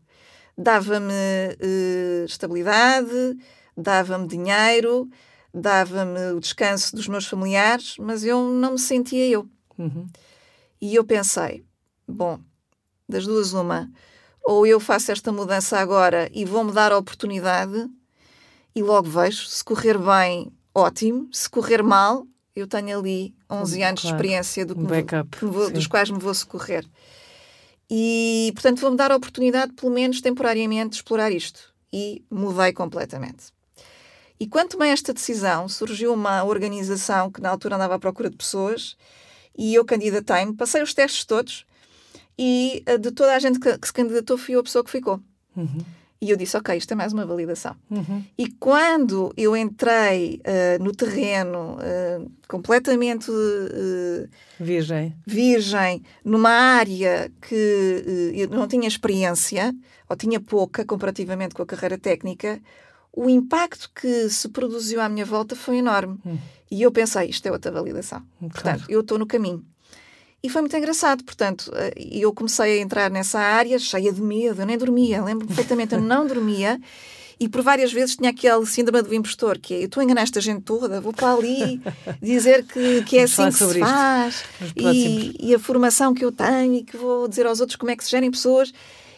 Dava-me 0.57 1.13
uh, 1.13 2.25
estabilidade, 2.25 3.37
dava-me 3.75 4.27
dinheiro, 4.27 5.09
dava-me 5.53 6.33
o 6.33 6.39
descanso 6.39 6.95
dos 6.95 7.07
meus 7.07 7.25
familiares, 7.25 7.95
mas 7.99 8.23
eu 8.23 8.41
não 8.41 8.73
me 8.73 8.79
sentia 8.79 9.27
eu. 9.27 9.47
Uhum. 9.77 10.05
E 10.79 10.95
eu 10.95 11.03
pensei: 11.03 11.63
bom, 12.07 12.39
das 13.07 13.25
duas, 13.25 13.53
uma, 13.53 13.89
ou 14.43 14.65
eu 14.65 14.79
faço 14.79 15.11
esta 15.11 15.31
mudança 15.31 15.77
agora 15.79 16.29
e 16.33 16.45
vou-me 16.45 16.71
dar 16.71 16.91
a 16.91 16.97
oportunidade 16.97 17.89
e 18.75 18.81
logo 18.81 19.09
vejo, 19.09 19.45
se 19.47 19.63
correr 19.63 19.97
bem, 19.97 20.51
ótimo, 20.73 21.27
se 21.31 21.49
correr 21.49 21.83
mal, 21.83 22.25
eu 22.55 22.67
tenho 22.67 22.99
ali 22.99 23.35
11 23.49 23.75
claro, 23.75 23.89
anos 23.89 24.01
de 24.01 24.07
experiência 24.07 24.65
do 24.65 24.79
um 24.79 24.83
backup, 24.83 25.45
vou, 25.45 25.69
dos 25.69 25.87
quais 25.87 26.09
me 26.09 26.19
vou 26.19 26.33
socorrer. 26.33 26.85
E, 27.93 28.51
portanto, 28.53 28.79
vou-me 28.79 28.95
dar 28.95 29.11
a 29.11 29.17
oportunidade, 29.17 29.73
pelo 29.73 29.91
menos 29.91 30.21
temporariamente, 30.21 30.91
de 30.91 30.95
explorar 30.95 31.29
isto. 31.29 31.73
E 31.91 32.23
mudei 32.31 32.71
completamente. 32.71 33.47
E 34.39 34.47
quando 34.47 34.69
tomei 34.69 34.91
esta 34.91 35.13
decisão, 35.13 35.67
surgiu 35.67 36.13
uma 36.13 36.45
organização 36.45 37.29
que 37.29 37.41
na 37.41 37.49
altura 37.49 37.75
andava 37.75 37.95
à 37.95 37.99
procura 37.99 38.29
de 38.29 38.37
pessoas 38.37 38.95
e 39.55 39.75
eu 39.75 39.83
candidatei-me, 39.83 40.55
passei 40.55 40.81
os 40.81 40.93
testes 40.93 41.25
todos 41.25 41.65
e 42.39 42.81
eh, 42.85 42.97
de 42.97 43.11
toda 43.11 43.35
a 43.35 43.39
gente 43.39 43.59
que, 43.59 43.77
que 43.77 43.87
se 43.87 43.93
candidatou 43.93 44.37
fui 44.37 44.55
eu 44.55 44.61
a 44.61 44.63
pessoa 44.63 44.83
que 44.83 44.89
ficou. 44.89 45.19
Uhum. 45.55 45.85
E 46.23 46.29
eu 46.29 46.37
disse, 46.37 46.55
ok, 46.55 46.77
isto 46.77 46.91
é 46.91 46.95
mais 46.95 47.13
uma 47.13 47.25
validação. 47.25 47.75
Uhum. 47.89 48.23
E 48.37 48.47
quando 48.47 49.33
eu 49.35 49.57
entrei 49.57 50.39
uh, 50.45 50.83
no 50.83 50.91
terreno 50.91 51.77
uh, 51.77 52.31
completamente 52.47 53.31
uh, 53.31 54.29
virgem. 54.59 55.15
virgem, 55.25 56.03
numa 56.23 56.51
área 56.51 57.31
que 57.41 58.33
eu 58.35 58.47
não 58.49 58.67
tinha 58.67 58.87
experiência, 58.87 59.73
ou 60.07 60.15
tinha 60.15 60.39
pouca 60.39 60.85
comparativamente 60.85 61.55
com 61.55 61.63
a 61.63 61.65
carreira 61.65 61.97
técnica, 61.97 62.61
o 63.11 63.27
impacto 63.27 63.89
que 63.95 64.29
se 64.29 64.47
produziu 64.49 65.01
à 65.01 65.09
minha 65.09 65.25
volta 65.25 65.55
foi 65.55 65.77
enorme. 65.77 66.19
Uhum. 66.23 66.37
E 66.69 66.83
eu 66.83 66.91
pensei, 66.91 67.29
isto 67.29 67.47
é 67.47 67.51
outra 67.51 67.71
validação. 67.71 68.21
Claro. 68.37 68.53
Portanto, 68.53 68.85
eu 68.89 69.01
estou 69.01 69.17
no 69.17 69.25
caminho. 69.25 69.65
E 70.43 70.49
foi 70.49 70.61
muito 70.61 70.75
engraçado, 70.75 71.23
portanto, 71.23 71.71
eh, 71.75 71.93
eu 71.97 72.33
comecei 72.33 72.79
a 72.79 72.81
entrar 72.81 73.11
nessa 73.11 73.39
área 73.39 73.77
cheia 73.77 74.11
de 74.11 74.21
medo, 74.21 74.61
eu 74.61 74.65
nem 74.65 74.77
dormia, 74.77 75.23
lembro 75.23 75.45
perfeitamente, 75.45 75.93
eu 75.93 76.01
não 76.01 76.25
dormia. 76.25 76.79
E 77.39 77.49
por 77.49 77.61
várias 77.61 77.91
vezes 77.91 78.15
tinha 78.15 78.29
aquele 78.29 78.65
síndrome 78.67 79.01
do 79.01 79.15
impostor, 79.15 79.57
que 79.57 79.73
é, 79.73 79.77
eu 79.81 79.85
estou 79.85 80.01
a 80.01 80.03
enganar 80.03 80.21
esta 80.21 80.39
gente 80.39 80.61
toda, 80.61 81.01
vou 81.01 81.11
para 81.11 81.33
ali 81.33 81.81
dizer 82.21 82.63
que, 82.65 83.03
que 83.03 83.17
é 83.17 83.23
assim 83.23 83.45
que 83.47 83.53
se 83.53 83.79
faz, 83.79 84.43
e, 84.75 85.35
e, 85.39 85.55
a 85.55 85.59
formação 85.59 86.13
que 86.13 86.23
eu 86.23 86.31
tenho, 86.31 86.75
e 86.75 86.83
que 86.83 86.95
vou 86.95 87.27
dizer 87.27 87.47
aos 87.47 87.59
outros 87.59 87.75
como 87.77 87.91
é 87.91 87.95
que 87.95 88.03
se 88.03 88.11
gerem 88.11 88.29
pessoas, 88.29 88.71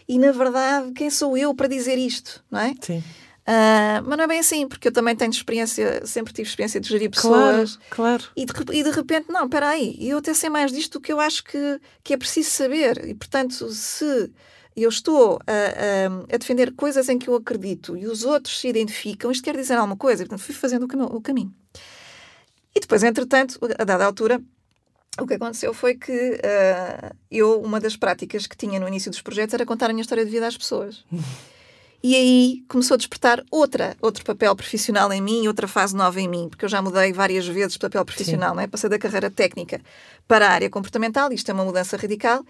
e 0.07 0.17
na 0.17 0.31
verdade, 0.31 0.91
quem 0.93 1.09
sou 1.09 1.38
eu 1.38 1.53
para 1.53 1.67
dizer 1.67 1.97
isto, 1.97 2.41
não 2.49 2.59
é? 2.59 2.73
Sim. 2.79 3.03
Uh, 3.43 3.99
mas 4.06 4.17
não 4.17 4.23
é 4.23 4.27
bem 4.27 4.39
assim, 4.39 4.67
porque 4.67 4.88
eu 4.88 4.91
também 4.91 5.15
tenho 5.15 5.32
experiência, 5.32 6.06
sempre 6.06 6.32
tive 6.32 6.47
experiência 6.47 6.79
de 6.79 6.88
gerir 6.88 7.10
pessoas. 7.10 7.75
Claro, 7.89 8.23
claro. 8.23 8.23
E 8.38 8.45
de, 8.45 8.53
e 8.71 8.84
de 8.84 8.89
repente, 8.89 9.29
não, 9.29 9.45
espera 9.45 9.69
aí, 9.69 9.97
eu 9.99 10.19
até 10.19 10.34
sei 10.34 10.49
mais 10.49 10.71
disto 10.71 10.93
do 10.93 11.01
que 11.01 11.12
eu 11.12 11.19
acho 11.19 11.43
que, 11.43 11.79
que 12.03 12.13
é 12.13 12.17
preciso 12.17 12.49
saber. 12.49 13.06
E 13.06 13.13
portanto, 13.13 13.69
se 13.69 14.32
eu 14.75 14.88
estou 14.88 15.39
a, 15.45 15.51
a, 15.51 16.36
a, 16.36 16.38
defender 16.38 16.73
coisas 16.73 17.10
em 17.10 17.19
que 17.19 17.29
eu 17.29 17.36
acredito 17.36 17.97
e 17.97 18.08
os 18.08 18.23
outros 18.23 18.60
se 18.60 18.67
identificam, 18.69 19.29
isto 19.29 19.43
quer 19.43 19.58
dizer 19.58 19.75
alguma 19.75 19.97
coisa. 19.97 20.23
E, 20.23 20.25
portanto, 20.25 20.45
fui 20.45 20.56
fazendo 20.56 20.84
o, 20.84 20.88
cam 20.88 21.03
o 21.03 21.21
caminho. 21.21 21.53
E 22.73 22.79
depois, 22.79 23.03
entretanto, 23.03 23.60
a 23.77 23.84
dada 23.84 24.06
altura, 24.06 24.41
o 25.19 25.27
que 25.27 25.34
aconteceu 25.34 25.73
foi 25.73 25.95
que 25.95 26.12
uh, 26.12 27.15
eu, 27.29 27.62
uma 27.62 27.79
das 27.79 27.97
práticas 27.97 28.47
que 28.47 28.58
tinha 28.58 28.79
no 28.79 28.88
início 28.88 29.12
dos 29.12 29.21
projetos 29.21 29.53
era 29.53 29.65
contar 29.65 29.89
a 29.89 29.93
minha 29.93 30.01
história 30.01 30.25
de 30.25 30.32
vida 30.32 30.47
às 30.47 30.58
pessoas. 30.58 31.03
E 32.04 32.16
aí 32.16 32.66
começou 32.68 32.96
a 32.96 32.98
despertar 32.98 33.42
outra, 33.50 33.96
outro 34.02 34.26
papel 34.26 34.54
profissional 34.58 35.13
em 35.13 35.22
mim, 35.22 35.48
outra 35.48 35.70
fase 35.70 35.96
nova 35.96 36.20
em 36.20 36.28
mim, 36.28 36.50
porque 36.50 36.66
eu 36.66 36.70
já 36.70 36.82
mudei 36.82 37.13
várias 37.13 37.48
vezes 37.48 37.74
de 37.74 37.80
papel 37.80 38.04
profissional, 38.04 38.54
não 38.54 38.62
é? 38.62 38.68
Passei 38.68 38.89
da 38.89 39.00
carreira 39.00 39.32
técnica 39.32 39.80
para 40.28 40.46
a 40.46 40.52
área 40.52 40.70
comportamental, 40.70 41.32
isto 41.32 41.50
é 41.50 41.54
uma 41.54 41.63
mudança 41.63 41.96
radical, 41.96 42.44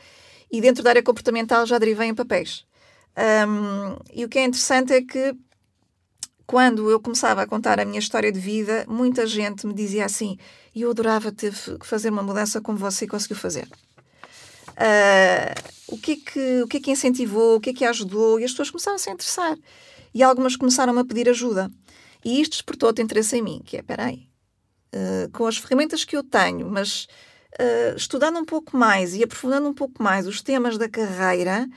e 0.51 0.59
dentro 0.59 0.83
da 0.83 0.89
área 0.89 1.03
comportamental 1.03 1.67
já 1.67 1.77
derivei 1.77 2.07
em 2.07 2.15
papéis. 2.15 2.65
Um, 3.15 3.95
e 4.11 4.25
o 4.25 4.29
que 4.29 4.39
é 4.39 4.43
interessante 4.43 4.91
é 4.91 5.03
que 5.03 5.35
quando 6.47 6.89
eu 6.89 6.99
começava 6.99 7.43
a 7.43 7.47
contar 7.47 7.79
a 7.79 7.85
minha 7.85 7.99
história 7.99 8.31
de 8.31 8.39
vida, 8.39 8.85
muita 8.87 9.27
gente 9.27 9.67
me 9.67 9.73
dizia 9.73 10.05
assim: 10.05 10.35
eu 10.75 10.89
adorava 10.89 11.31
ter 11.31 11.53
fazer 11.81 12.09
uma 12.09 12.23
mudança 12.23 12.59
como 12.59 12.77
você 12.77 13.05
conseguiu 13.05 13.37
fazer. 13.37 13.67
Uh, 14.73 15.93
o, 15.93 15.97
que 15.97 16.11
é 16.11 16.15
que, 16.15 16.61
o 16.63 16.67
que 16.67 16.77
é 16.77 16.79
que 16.79 16.91
incentivou, 16.91 17.55
o 17.55 17.59
que 17.59 17.69
é 17.69 17.73
que 17.73 17.85
ajudou, 17.85 18.39
e 18.39 18.43
as 18.43 18.51
pessoas 18.51 18.71
começaram 18.71 18.95
a 18.95 18.99
se 18.99 19.09
interessar. 19.09 19.57
E 20.13 20.23
algumas 20.23 20.55
começaram 20.55 20.97
a 20.97 21.05
pedir 21.05 21.29
ajuda. 21.29 21.71
E 22.23 22.41
isto 22.41 22.53
despertou 22.53 22.87
outro 22.87 23.03
interesse 23.03 23.37
em 23.37 23.41
mim, 23.41 23.61
que 23.65 23.75
é, 23.75 23.79
espera 23.79 24.05
aí, 24.05 24.27
uh, 24.93 25.29
com 25.31 25.45
as 25.45 25.57
ferramentas 25.57 26.05
que 26.05 26.15
eu 26.15 26.23
tenho, 26.23 26.69
mas 26.69 27.07
uh, 27.59 27.95
estudando 27.97 28.39
um 28.39 28.45
pouco 28.45 28.77
mais 28.77 29.13
e 29.15 29.23
aprofundando 29.23 29.67
um 29.67 29.73
pouco 29.73 30.01
mais 30.01 30.27
os 30.27 30.41
temas 30.41 30.77
da 30.77 30.87
carreira, 30.87 31.67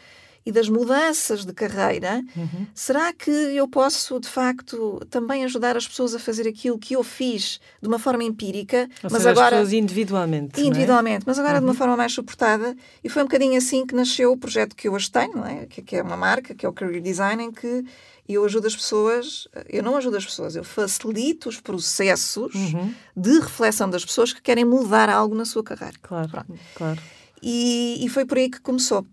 e 0.47 0.53
das 0.53 0.69
mudanças 0.69 1.45
de 1.45 1.53
carreira, 1.53 2.23
uhum. 2.37 2.67
será 2.73 3.13
que 3.13 3.31
eu 3.31 3.67
posso, 3.67 4.21
de 4.21 4.29
facto, 4.29 5.05
também 5.11 5.43
ajudar 5.45 5.77
as 5.77 5.89
pessoas 5.89 6.15
a 6.15 6.21
fazer 6.21 6.47
aquilo 6.47 6.79
que 6.79 6.95
eu 6.95 7.03
fiz 7.03 7.61
de 7.83 7.89
uma 7.89 7.99
forma 7.99 8.23
empírica, 8.23 8.89
Ou 9.03 9.11
mas 9.11 9.23
seja, 9.23 9.31
agora. 9.31 9.57
As 9.57 9.63
pessoas 9.63 9.73
individualmente. 9.73 10.61
É? 10.61 10.65
Individualmente, 10.65 11.23
é? 11.23 11.25
mas 11.27 11.37
agora 11.41 11.55
uhum. 11.55 11.59
de 11.59 11.65
uma 11.65 11.73
uhum. 11.73 11.77
forma 11.77 11.97
mais 11.97 12.13
suportada. 12.13 12.77
E 13.03 13.09
foi 13.09 13.23
um 13.23 13.27
bocadinho 13.27 13.59
assim 13.59 13.85
que 13.85 13.93
nasceu 13.93 14.31
o 14.31 14.37
projeto 14.37 14.77
que 14.77 14.87
eu 14.87 14.93
hoje 14.93 15.11
tenho, 15.11 15.45
é? 15.45 15.67
que, 15.67 15.83
que 15.83 15.97
é 15.97 16.03
uma 16.03 16.17
marca, 16.17 16.55
que 16.55 16.65
é 16.65 16.69
o 16.69 16.73
Career 16.73 17.03
Design, 17.03 17.43
em 17.43 17.51
que 17.51 17.85
eu 18.29 18.45
ajudo 18.45 18.69
as 18.69 18.77
pessoas, 18.77 19.49
eu 19.69 19.83
não 19.83 19.97
ajudo 19.97 20.17
as 20.17 20.25
pessoas, 20.25 20.55
eu 20.55 20.63
facilito 20.63 21.49
os 21.49 21.61
processos 21.61 22.55
uhum. 22.55 22.95
de 23.17 23.41
reflexão 23.41 23.91
das 23.91 24.05
pessoas 24.05 24.33
que 24.33 24.41
querem 24.41 24.65
mudar 24.65 25.09
algo 25.09 25.35
na 25.35 25.45
sua 25.45 25.65
carreira. 25.65 25.97
Claro, 26.03 26.47
claro. 26.75 27.01
E, 27.43 27.99
e 28.01 28.09
foi 28.09 28.25
por 28.25 28.39
aí 28.39 28.49
que 28.49 28.61
começou. 28.61 29.05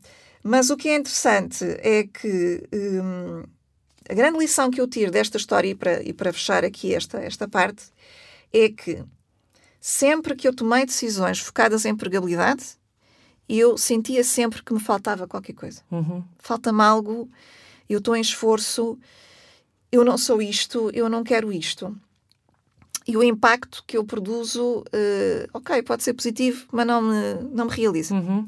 Mas 0.43 0.69
o 0.69 0.75
que 0.75 0.89
é 0.89 0.95
interessante 0.97 1.63
é 1.79 2.03
que 2.03 2.67
hum, 2.73 3.43
a 4.09 4.13
grande 4.13 4.37
lição 4.37 4.69
que 4.69 4.81
eu 4.81 4.87
tiro 4.87 5.11
desta 5.11 5.37
história, 5.37 5.69
e 5.69 5.75
para, 5.75 6.03
e 6.03 6.11
para 6.11 6.33
fechar 6.33 6.65
aqui 6.65 6.93
esta, 6.93 7.19
esta 7.19 7.47
parte, 7.47 7.85
é 8.51 8.69
que 8.69 9.03
sempre 9.79 10.35
que 10.35 10.47
eu 10.47 10.53
tomei 10.53 10.85
decisões 10.85 11.39
focadas 11.39 11.85
em 11.85 11.89
empregabilidade, 11.89 12.77
eu 13.47 13.77
sentia 13.77 14.23
sempre 14.23 14.63
que 14.63 14.73
me 14.73 14.79
faltava 14.79 15.27
qualquer 15.27 15.53
coisa. 15.53 15.81
Uhum. 15.91 16.23
Falta-me 16.39 16.81
algo, 16.81 17.29
eu 17.89 17.99
estou 17.99 18.15
em 18.15 18.21
esforço, 18.21 18.97
eu 19.91 20.03
não 20.03 20.17
sou 20.17 20.41
isto, 20.41 20.89
eu 20.93 21.09
não 21.09 21.23
quero 21.23 21.51
isto. 21.51 21.95
E 23.05 23.17
o 23.17 23.23
impacto 23.23 23.83
que 23.85 23.97
eu 23.97 24.03
produzo, 24.05 24.79
uh, 24.79 25.49
ok, 25.53 25.81
pode 25.83 26.03
ser 26.03 26.13
positivo, 26.13 26.65
mas 26.71 26.87
não 26.87 27.01
me, 27.01 27.33
não 27.51 27.65
me 27.65 27.71
realiza. 27.71 28.15
Uhum. 28.15 28.47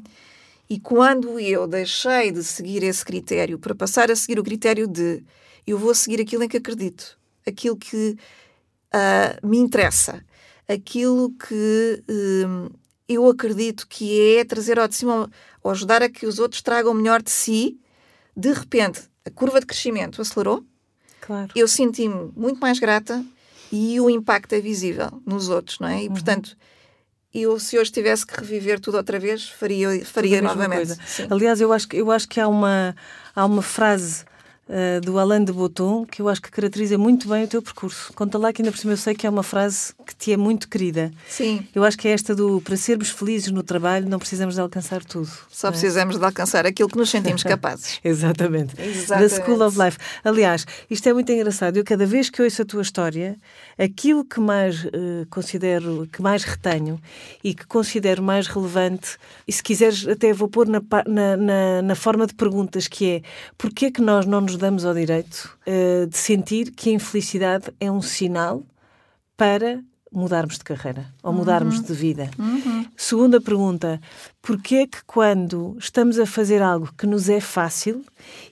E 0.68 0.80
quando 0.80 1.38
eu 1.38 1.66
deixei 1.66 2.32
de 2.32 2.42
seguir 2.42 2.82
esse 2.82 3.04
critério 3.04 3.58
para 3.58 3.74
passar 3.74 4.10
a 4.10 4.16
seguir 4.16 4.38
o 4.38 4.44
critério 4.44 4.86
de 4.86 5.22
eu 5.66 5.78
vou 5.78 5.94
seguir 5.94 6.20
aquilo 6.20 6.44
em 6.44 6.48
que 6.48 6.56
acredito, 6.56 7.18
aquilo 7.46 7.76
que 7.76 8.16
uh, 8.94 9.46
me 9.46 9.58
interessa, 9.58 10.24
aquilo 10.68 11.30
que 11.30 12.02
uh, 12.08 12.72
eu 13.08 13.28
acredito 13.28 13.86
que 13.88 14.38
é 14.38 14.44
trazer 14.44 14.78
ao 14.78 14.88
de 14.88 14.96
cima 14.96 15.30
ou 15.62 15.70
ajudar 15.70 16.02
a 16.02 16.08
que 16.08 16.26
os 16.26 16.38
outros 16.38 16.62
tragam 16.62 16.94
melhor 16.94 17.22
de 17.22 17.30
si, 17.30 17.80
de 18.36 18.52
repente 18.52 19.02
a 19.24 19.30
curva 19.30 19.60
de 19.60 19.66
crescimento 19.66 20.20
acelerou. 20.20 20.64
Claro. 21.20 21.52
Eu 21.56 21.66
senti-me 21.66 22.30
muito 22.36 22.60
mais 22.60 22.78
grata 22.78 23.24
e 23.72 24.00
o 24.00 24.08
impacto 24.08 24.52
é 24.52 24.60
visível 24.60 25.20
nos 25.26 25.48
outros, 25.48 25.80
não 25.80 25.88
é? 25.88 26.04
E, 26.04 26.06
uhum. 26.06 26.14
portanto, 26.14 26.56
eu, 27.42 27.58
se 27.58 27.78
hoje 27.78 27.90
tivesse 27.90 28.26
que 28.26 28.38
reviver 28.38 28.80
tudo 28.80 28.96
outra 28.96 29.18
vez, 29.18 29.48
faria, 29.48 30.04
faria 30.04 30.40
novamente. 30.42 30.92
Aliás, 31.30 31.60
eu 31.60 31.72
acho, 31.72 31.88
eu 31.92 32.10
acho 32.10 32.28
que 32.28 32.40
há 32.40 32.48
uma, 32.48 32.94
há 33.34 33.44
uma 33.44 33.62
frase 33.62 34.24
uh, 34.68 35.00
do 35.00 35.18
Alain 35.18 35.44
de 35.44 35.52
Botton, 35.52 36.04
que 36.04 36.22
eu 36.22 36.28
acho 36.28 36.42
que 36.42 36.50
caracteriza 36.50 36.98
muito 36.98 37.28
bem 37.28 37.44
o 37.44 37.48
teu 37.48 37.62
percurso. 37.62 38.12
Conta 38.14 38.38
lá 38.38 38.52
que 38.52 38.62
ainda 38.62 38.72
por 38.72 38.78
cima 38.78 38.92
eu 38.92 38.96
sei 38.96 39.14
que 39.14 39.26
é 39.26 39.30
uma 39.30 39.42
frase 39.42 39.94
que 40.06 40.14
te 40.14 40.32
é 40.32 40.36
muito 40.36 40.68
querida. 40.68 41.10
Sim. 41.28 41.66
Eu 41.74 41.84
acho 41.84 41.96
que 41.96 42.08
é 42.08 42.12
esta 42.12 42.34
do 42.34 42.60
para 42.60 42.76
sermos 42.76 43.10
felizes 43.10 43.50
no 43.50 43.62
trabalho 43.62 44.08
não 44.08 44.18
precisamos 44.18 44.54
de 44.54 44.60
alcançar 44.60 45.04
tudo. 45.04 45.30
Só 45.50 45.68
é? 45.68 45.70
precisamos 45.70 46.18
de 46.18 46.24
alcançar 46.24 46.66
aquilo 46.66 46.88
que 46.88 46.96
nos 46.96 47.10
sentimos 47.10 47.42
capazes. 47.44 48.00
Exatamente. 48.04 48.80
Exatamente. 48.80 49.30
Da 49.30 49.44
School 49.44 49.62
of 49.62 49.78
Life. 49.78 49.98
Aliás, 50.24 50.66
isto 50.90 51.08
é 51.08 51.12
muito 51.12 51.30
engraçado. 51.30 51.76
Eu 51.76 51.84
cada 51.84 52.06
vez 52.06 52.30
que 52.30 52.42
ouço 52.42 52.62
a 52.62 52.64
tua 52.64 52.82
história, 52.82 53.36
aquilo 53.78 54.24
que 54.24 54.40
mais 54.40 54.84
uh, 54.84 55.26
considero, 55.30 56.08
que 56.12 56.22
mais 56.22 56.44
retenho 56.44 57.00
e 57.42 57.54
que 57.54 57.66
considero 57.66 58.22
mais 58.22 58.46
relevante, 58.46 59.16
e 59.46 59.52
se 59.52 59.62
quiseres 59.62 60.06
até 60.08 60.32
vou 60.32 60.48
pôr 60.48 60.66
na, 60.68 60.80
na, 61.06 61.36
na, 61.36 61.82
na 61.82 61.94
forma 61.94 62.26
de 62.26 62.34
perguntas, 62.34 62.88
que 62.88 63.10
é 63.10 63.22
porquê 63.56 63.86
é 63.86 63.90
que 63.90 64.00
nós 64.00 64.26
não 64.26 64.40
nos 64.40 64.55
nos 64.56 64.58
damos 64.58 64.84
ao 64.86 64.94
direito 64.94 65.56
uh, 65.66 66.06
de 66.06 66.16
sentir 66.16 66.70
que 66.70 66.88
a 66.88 66.92
infelicidade 66.94 67.66
é 67.78 67.90
um 67.90 68.00
sinal 68.00 68.64
para 69.36 69.82
mudarmos 70.10 70.56
de 70.56 70.64
carreira 70.64 71.12
ou 71.22 71.30
uhum. 71.30 71.38
mudarmos 71.38 71.82
de 71.82 71.92
vida. 71.92 72.30
Uhum. 72.38 72.86
Segunda 72.96 73.38
pergunta, 73.38 74.00
porquê 74.40 74.76
é 74.76 74.86
que 74.86 75.04
quando 75.04 75.76
estamos 75.78 76.18
a 76.18 76.24
fazer 76.24 76.62
algo 76.62 76.90
que 76.96 77.06
nos 77.06 77.28
é 77.28 77.38
fácil, 77.38 78.02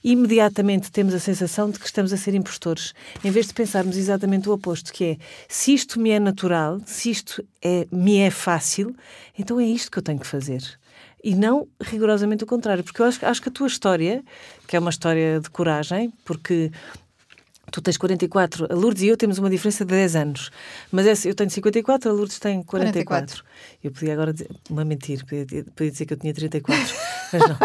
imediatamente 0.03 0.93
temos 0.93 1.15
a 1.15 1.19
sensação 1.19 1.71
de 1.71 1.79
que 1.79 1.87
estamos 1.87 2.13
a 2.13 2.19
ser 2.19 2.35
impostores, 2.35 2.93
em 3.25 3.31
vez 3.31 3.47
de 3.47 3.55
pensarmos 3.55 3.97
exatamente 3.97 4.49
o 4.49 4.53
oposto, 4.53 4.93
que 4.93 5.05
é, 5.05 5.17
se 5.49 5.73
isto 5.73 5.99
me 5.99 6.11
é 6.11 6.21
natural, 6.21 6.83
se 6.85 7.11
isto 7.11 7.43
é, 7.63 7.87
me 7.91 8.19
é 8.19 8.31
fácil, 8.31 8.95
então 9.39 9.59
é 9.59 9.65
isto 9.65 9.91
que 9.91 9.99
eu 9.99 10.03
tenho 10.03 10.19
que 10.19 10.27
fazer 10.27 10.63
e 11.25 11.35
não 11.35 11.67
rigorosamente 11.81 12.45
o 12.45 12.47
contrário, 12.47 12.85
porque 12.85 13.01
eu 13.01 13.07
acho, 13.07 13.25
acho 13.25 13.41
que 13.41 13.49
a 13.49 13.53
tua 13.53 13.67
história, 13.67 14.23
que 14.69 14.77
é 14.77 14.79
uma 14.79 14.91
história 14.91 15.41
de 15.41 15.49
coragem, 15.49 16.13
porque 16.23 16.71
tu 17.73 17.81
tens 17.81 17.97
44, 17.97 18.67
a 18.71 18.75
Lourdes 18.75 19.03
e 19.03 19.09
eu 19.09 19.17
temos 19.17 19.39
uma 19.39 19.49
diferença 19.49 19.87
de 19.87 19.91
10 19.95 20.17
anos, 20.17 20.51
mas 20.93 21.07
essa, 21.07 21.27
eu 21.27 21.35
tenho 21.35 21.49
54, 21.49 22.11
a 22.11 22.13
Lourdes 22.13 22.39
tem 22.39 22.63
44. 22.63 23.43
44. 23.43 23.45
Eu 23.83 23.91
podia 23.91 24.13
agora 24.13 24.35
dizer, 24.35 24.51
uma 24.69 24.85
mentira, 24.85 25.25
podia, 25.25 25.65
podia 25.65 25.91
dizer 25.91 26.05
que 26.05 26.13
eu 26.13 26.19
tinha 26.19 26.35
34, 26.35 26.95
mas 27.33 27.43
não. 27.49 27.57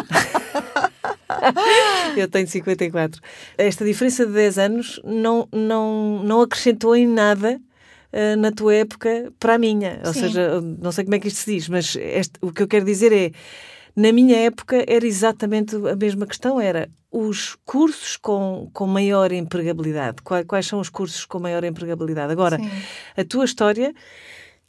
eu 2.16 2.30
tenho 2.30 2.48
54. 2.48 3.22
Esta 3.58 3.84
diferença 3.84 4.26
de 4.26 4.32
10 4.32 4.58
anos 4.58 5.02
não, 5.04 5.50
não, 5.52 6.24
não 6.24 6.42
acrescentou 6.42 6.96
em 6.96 7.06
nada 7.06 7.60
uh, 8.14 8.38
na 8.38 8.52
tua 8.52 8.76
época 8.76 9.32
para 9.40 9.56
a 9.56 9.58
minha. 9.58 10.02
Ou 10.06 10.14
Sim. 10.14 10.22
seja, 10.22 10.62
não 10.62 10.92
sei 10.92 11.04
como 11.04 11.16
é 11.16 11.20
que 11.20 11.28
isto 11.28 11.38
se 11.38 11.54
diz, 11.54 11.70
mas 11.70 11.96
este, 11.96 12.34
o 12.42 12.52
que 12.52 12.64
eu 12.64 12.68
quero 12.68 12.86
dizer 12.86 13.12
é, 13.12 13.32
na 13.96 14.12
minha 14.12 14.38
época 14.38 14.84
era 14.88 15.06
exatamente 15.06 15.76
a 15.76 15.96
mesma 15.96 16.26
questão, 16.26 16.60
era 16.60 16.90
os 17.12 17.56
cursos 17.66 18.18
com, 18.18 18.70
com 18.72 18.86
maior 18.86 19.32
empregabilidade. 19.32 20.22
Quais, 20.24 20.46
quais 20.46 20.66
são 20.66 20.80
os 20.80 20.90
cursos 20.90 21.26
com 21.26 21.40
maior 21.40 21.64
empregabilidade? 21.64 22.32
Agora, 22.32 22.58
Sim. 22.58 22.70
a 23.18 23.24
tua 23.24 23.46
história 23.46 23.94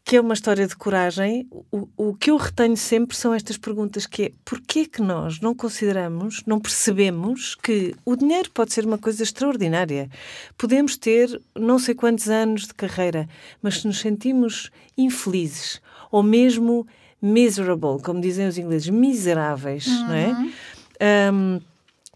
que 0.04 0.16
é 0.16 0.20
uma 0.20 0.34
história 0.34 0.66
de 0.66 0.74
coragem, 0.74 1.46
o, 1.70 1.88
o 1.96 2.14
que 2.14 2.30
eu 2.30 2.36
retenho 2.36 2.76
sempre 2.76 3.16
são 3.16 3.32
estas 3.32 3.56
perguntas 3.56 4.06
que 4.06 4.22
é 4.24 4.32
porquê 4.44 4.86
que 4.86 5.00
nós 5.00 5.40
não 5.40 5.54
consideramos, 5.54 6.42
não 6.46 6.58
percebemos 6.58 7.54
que 7.54 7.94
o 8.04 8.16
dinheiro 8.16 8.50
pode 8.50 8.72
ser 8.72 8.84
uma 8.84 8.98
coisa 8.98 9.22
extraordinária. 9.22 10.10
Podemos 10.58 10.96
ter 10.96 11.40
não 11.54 11.78
sei 11.78 11.94
quantos 11.94 12.28
anos 12.28 12.66
de 12.66 12.74
carreira, 12.74 13.28
mas 13.62 13.80
se 13.80 13.86
nos 13.86 14.00
sentimos 14.00 14.70
infelizes 14.96 15.80
ou 16.10 16.22
mesmo 16.22 16.86
miserable, 17.22 18.02
como 18.02 18.20
dizem 18.20 18.48
os 18.48 18.58
ingleses, 18.58 18.88
miseráveis, 18.88 19.86
uhum. 19.86 20.06
não 20.06 20.14
é? 20.14 21.32
Um, 21.32 21.60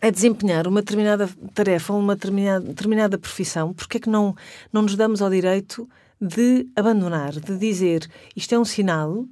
a 0.01 0.11
desempenhar 0.11 0.67
uma 0.67 0.83
determinada 0.83 1.31
tarefa, 1.55 1.95
uma 1.95 2.15
determinada, 2.15 2.67
determinada 2.67 3.19
profissão, 3.19 3.73
porque 3.73 3.97
é 3.97 4.01
que 4.01 4.11
não, 4.11 4.37
não 4.73 4.83
nos 4.83 4.97
damos 4.97 5.23
ao 5.23 5.31
direito 5.31 5.89
de 6.25 6.67
abandonar, 6.75 7.33
de 7.33 7.57
dizer 7.59 8.09
isto 8.35 8.55
é 8.55 8.59
um 8.59 8.65
sinal, 8.65 9.27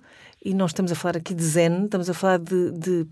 e 0.45 0.53
nós 0.53 0.71
estamos 0.71 0.93
a 0.93 0.95
falar 0.95 1.17
aqui 1.17 1.35
de 1.35 1.45
zen, 1.45 1.85
estamos 1.85 2.11
a 2.11 2.15
falar 2.15 2.39
de, 2.39 2.73
de 2.73 3.07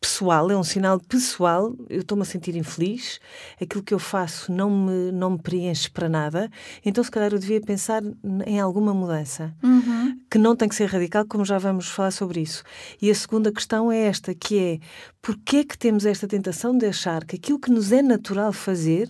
pessoal, 0.00 0.50
é 0.50 0.56
um 0.56 0.64
sinal 0.64 0.98
pessoal, 0.98 1.74
eu 1.88 2.00
estou-me 2.00 2.22
a 2.22 2.26
sentir 2.26 2.56
infeliz, 2.56 3.20
aquilo 3.60 3.84
que 3.84 3.94
eu 3.94 4.00
faço 4.00 4.50
não 4.50 4.68
me, 4.68 5.12
não 5.12 5.30
me 5.30 5.38
preenche 5.38 5.88
para 5.88 6.08
nada, 6.08 6.50
então 6.84 7.04
se 7.04 7.10
calhar 7.10 7.32
eu 7.32 7.38
devia 7.38 7.60
pensar 7.60 8.02
em 8.44 8.60
alguma 8.60 8.92
mudança, 8.92 9.54
uhum. 9.62 10.18
que 10.28 10.38
não 10.38 10.56
tem 10.56 10.68
que 10.68 10.74
ser 10.74 10.86
radical, 10.86 11.24
como 11.24 11.44
já 11.44 11.56
vamos 11.56 11.86
falar 11.86 12.10
sobre 12.10 12.40
isso. 12.40 12.64
E 13.00 13.10
a 13.10 13.14
segunda 13.14 13.52
questão 13.52 13.92
é 13.92 14.00
esta, 14.00 14.34
que 14.34 14.58
é, 14.58 14.78
porquê 15.22 15.58
é 15.58 15.64
que 15.64 15.78
temos 15.78 16.04
esta 16.04 16.26
tentação 16.26 16.76
de 16.76 16.86
achar 16.86 17.24
que 17.24 17.36
aquilo 17.36 17.60
que 17.60 17.70
nos 17.70 17.92
é 17.92 18.02
natural 18.02 18.52
fazer 18.52 19.08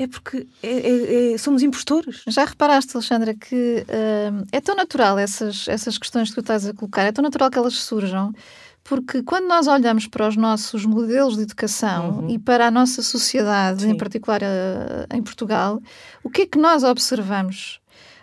é 0.00 0.06
porque 0.06 0.46
é, 0.62 0.68
é, 0.68 1.32
é, 1.34 1.38
somos 1.38 1.62
impostores. 1.62 2.22
Já 2.26 2.46
reparaste, 2.46 2.96
Alexandra, 2.96 3.34
que 3.34 3.84
uh, 3.86 4.46
é 4.50 4.58
tão 4.58 4.74
natural 4.74 5.18
essas, 5.18 5.68
essas 5.68 5.98
questões 5.98 6.30
que 6.30 6.36
tu 6.36 6.40
estás 6.40 6.66
a 6.66 6.72
colocar, 6.72 7.02
é 7.02 7.12
tão 7.12 7.22
natural 7.22 7.50
que 7.50 7.58
elas 7.58 7.74
surjam, 7.74 8.32
porque 8.82 9.22
quando 9.22 9.46
nós 9.46 9.66
olhamos 9.66 10.06
para 10.06 10.26
os 10.26 10.36
nossos 10.36 10.86
modelos 10.86 11.36
de 11.36 11.42
educação 11.42 12.20
uhum. 12.20 12.30
e 12.30 12.38
para 12.38 12.68
a 12.68 12.70
nossa 12.70 13.02
sociedade, 13.02 13.82
Sim. 13.82 13.90
em 13.90 13.96
particular 13.96 14.40
uh, 14.40 15.14
em 15.14 15.22
Portugal, 15.22 15.82
o 16.24 16.30
que 16.30 16.42
é 16.42 16.46
que 16.46 16.58
nós 16.58 16.82
observamos? 16.82 17.78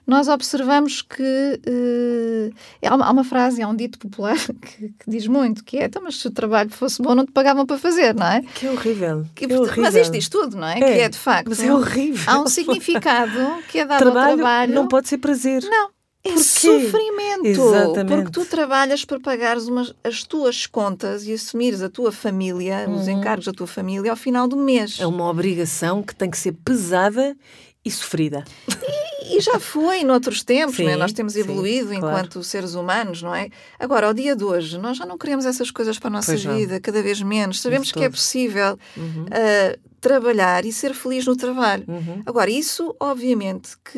Nós 0.07 0.29
observamos 0.29 1.01
que 1.01 1.59
uh, 1.67 2.55
há, 2.81 2.95
uma, 2.95 3.05
há, 3.05 3.11
uma, 3.11 3.23
frase, 3.25 3.61
há 3.61 3.67
um 3.67 3.75
dito 3.75 3.99
popular 3.99 4.37
que, 4.61 4.87
que, 4.87 5.09
diz 5.09 5.27
muito, 5.27 5.65
que 5.65 5.77
é, 5.77 5.85
então, 5.85 6.01
mas 6.01 6.15
se 6.21 6.27
o 6.27 6.31
trabalho 6.31 6.69
fosse 6.69 7.01
bom 7.01 7.13
não 7.13 7.25
te 7.25 7.31
pagavam 7.33 7.65
para 7.65 7.77
fazer, 7.77 8.15
não 8.15 8.25
é? 8.25 8.41
Que 8.55 8.67
horrível. 8.67 9.25
Que, 9.35 9.45
que 9.45 9.53
horrível. 9.53 9.83
Mas 9.83 9.95
isto 9.95 10.13
diz 10.13 10.29
tudo, 10.29 10.55
não 10.55 10.67
é? 10.67 10.77
é? 10.77 10.79
Que 10.79 11.01
é 11.01 11.09
de 11.09 11.17
facto. 11.17 11.49
Mas 11.49 11.61
é 11.61 11.73
horrível. 11.73 12.23
Há 12.25 12.39
um 12.39 12.47
significado 12.47 13.61
que 13.69 13.79
é 13.79 13.85
dado 13.85 13.99
trabalho 13.99 14.29
ao 14.29 14.35
trabalho. 14.37 14.73
Não 14.73 14.87
pode 14.87 15.09
ser 15.09 15.17
prazer. 15.17 15.61
Não. 15.63 15.89
É 16.23 16.29
Porquê? 16.29 16.43
sofrimento. 16.43 17.45
Exatamente. 17.45 18.07
Porque 18.07 18.31
tu 18.31 18.45
trabalhas 18.45 19.05
para 19.05 19.19
pagares 19.19 19.67
umas, 19.67 19.93
as 20.03 20.23
tuas 20.23 20.65
contas 20.65 21.25
e 21.25 21.33
assumires 21.33 21.81
a 21.81 21.89
tua 21.89 22.11
família, 22.11 22.85
uhum. 22.87 22.95
os 22.95 23.07
encargos 23.07 23.45
da 23.45 23.53
tua 23.53 23.67
família 23.67 24.11
ao 24.11 24.17
final 24.17 24.47
do 24.47 24.57
mês. 24.57 24.99
É 24.99 25.07
uma 25.07 25.29
obrigação 25.29 26.01
que 26.01 26.15
tem 26.15 26.29
que 26.29 26.37
ser 26.37 26.53
pesada 26.53 27.35
e 27.83 27.91
sofrida. 27.91 28.43
E, 28.67 29.16
e 29.29 29.41
já 29.41 29.59
foi 29.59 30.03
noutros 30.03 30.43
tempos, 30.43 30.77
sim, 30.77 30.87
é? 30.87 30.95
nós 30.95 31.13
temos 31.13 31.35
evoluído 31.35 31.89
sim, 31.89 31.97
enquanto 31.97 32.33
claro. 32.33 32.43
seres 32.43 32.73
humanos, 32.73 33.21
não 33.21 33.33
é? 33.33 33.49
Agora, 33.79 34.07
ao 34.07 34.13
dia 34.13 34.35
de 34.35 34.43
hoje, 34.43 34.77
nós 34.77 34.97
já 34.97 35.05
não 35.05 35.17
queremos 35.17 35.45
essas 35.45 35.71
coisas 35.71 35.97
para 35.99 36.07
a 36.07 36.11
nossa 36.11 36.31
pois 36.31 36.43
vida, 36.43 36.73
não. 36.73 36.81
cada 36.81 37.01
vez 37.01 37.21
menos. 37.21 37.61
Sabemos 37.61 37.91
que 37.91 38.03
é 38.03 38.09
possível 38.09 38.77
uhum. 38.95 39.25
uh, 39.25 39.86
trabalhar 39.99 40.65
e 40.65 40.71
ser 40.71 40.93
feliz 40.93 41.25
no 41.25 41.35
trabalho. 41.35 41.83
Uhum. 41.87 42.21
Agora, 42.25 42.49
isso, 42.49 42.95
obviamente, 42.99 43.71
que 43.83 43.97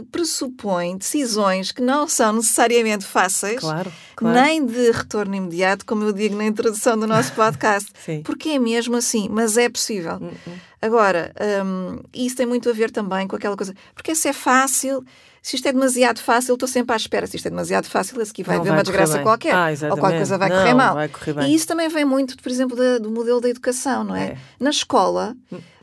uh, 0.00 0.04
pressupõe 0.06 0.96
decisões 0.96 1.72
que 1.72 1.80
não 1.80 2.08
são 2.08 2.32
necessariamente 2.32 3.04
fáceis, 3.04 3.60
claro, 3.60 3.92
claro. 4.16 4.40
nem 4.40 4.64
de 4.64 4.90
retorno 4.90 5.34
imediato, 5.34 5.86
como 5.86 6.04
eu 6.04 6.12
digo 6.12 6.36
na 6.36 6.44
introdução 6.44 6.98
do 6.98 7.06
nosso 7.06 7.32
podcast, 7.32 7.90
porque 8.24 8.50
é 8.50 8.58
mesmo 8.58 8.96
assim, 8.96 9.28
mas 9.30 9.56
é 9.56 9.68
possível. 9.68 10.18
Uhum. 10.20 10.54
Agora, 10.82 11.32
um, 11.64 11.98
isso 12.14 12.36
tem 12.36 12.46
muito 12.46 12.68
a 12.68 12.72
ver 12.72 12.90
também 12.90 13.28
com 13.28 13.36
aquela 13.36 13.56
coisa, 13.56 13.74
porque 13.94 14.14
se 14.14 14.28
é 14.28 14.32
fácil, 14.32 15.04
se 15.42 15.56
isto 15.56 15.66
é 15.68 15.72
demasiado 15.72 16.18
fácil, 16.18 16.54
estou 16.54 16.68
sempre 16.68 16.92
à 16.92 16.96
espera. 16.96 17.26
Se 17.26 17.36
isto 17.36 17.46
é 17.46 17.50
demasiado 17.50 17.86
fácil, 17.86 18.20
esse 18.20 18.30
aqui 18.30 18.42
vai 18.42 18.56
haver 18.56 18.72
uma 18.72 18.82
desgraça 18.82 19.14
bem. 19.14 19.22
qualquer. 19.22 19.54
Ah, 19.54 19.68
ou 19.90 19.96
qualquer 19.96 20.16
coisa 20.18 20.38
vai 20.38 20.50
correr 20.50 20.74
mal. 20.74 20.94
Vai 20.94 21.08
correr 21.08 21.34
e 21.42 21.54
isso 21.54 21.66
também 21.66 21.88
vem 21.88 22.04
muito, 22.04 22.36
por 22.36 22.50
exemplo, 22.50 22.76
da, 22.76 22.98
do 22.98 23.10
modelo 23.10 23.40
da 23.40 23.48
educação, 23.48 24.04
não 24.04 24.16
é? 24.16 24.24
é. 24.24 24.38
Na 24.58 24.70
escola, 24.70 25.36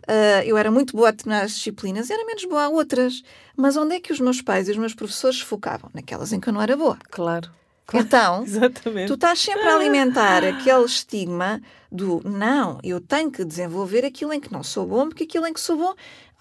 Uh, 0.07 0.39
eu 0.45 0.57
era 0.57 0.71
muito 0.71 0.95
boa 0.95 1.09
a 1.09 1.11
determinadas 1.11 1.51
disciplinas, 1.51 2.09
era 2.09 2.25
menos 2.25 2.45
boa 2.45 2.63
a 2.63 2.69
outras. 2.69 3.21
Mas 3.57 3.75
onde 3.75 3.95
é 3.95 3.99
que 3.99 4.13
os 4.13 4.21
meus 4.21 4.41
pais 4.41 4.69
e 4.69 4.71
os 4.71 4.77
meus 4.77 4.93
professores 4.93 5.39
se 5.39 5.43
focavam? 5.43 5.89
Naquelas 5.93 6.31
em 6.31 6.39
que 6.39 6.47
eu 6.47 6.53
não 6.53 6.61
era 6.61 6.77
boa. 6.77 6.97
Claro. 7.11 7.51
Então, 7.93 8.43
Exatamente. 8.47 9.07
tu 9.07 9.15
estás 9.15 9.39
sempre 9.39 9.67
a 9.67 9.75
alimentar 9.75 10.45
aquele 10.45 10.85
estigma 10.85 11.61
do 11.91 12.21
não, 12.23 12.79
eu 12.83 12.99
tenho 12.99 13.31
que 13.31 13.45
desenvolver 13.45 14.05
aquilo 14.05 14.33
em 14.33 14.39
que 14.39 14.51
não 14.51 14.63
sou 14.63 14.85
bom, 14.85 15.07
porque 15.07 15.23
aquilo 15.23 15.47
em 15.47 15.53
que 15.53 15.59
sou 15.59 15.77
bom, 15.77 15.93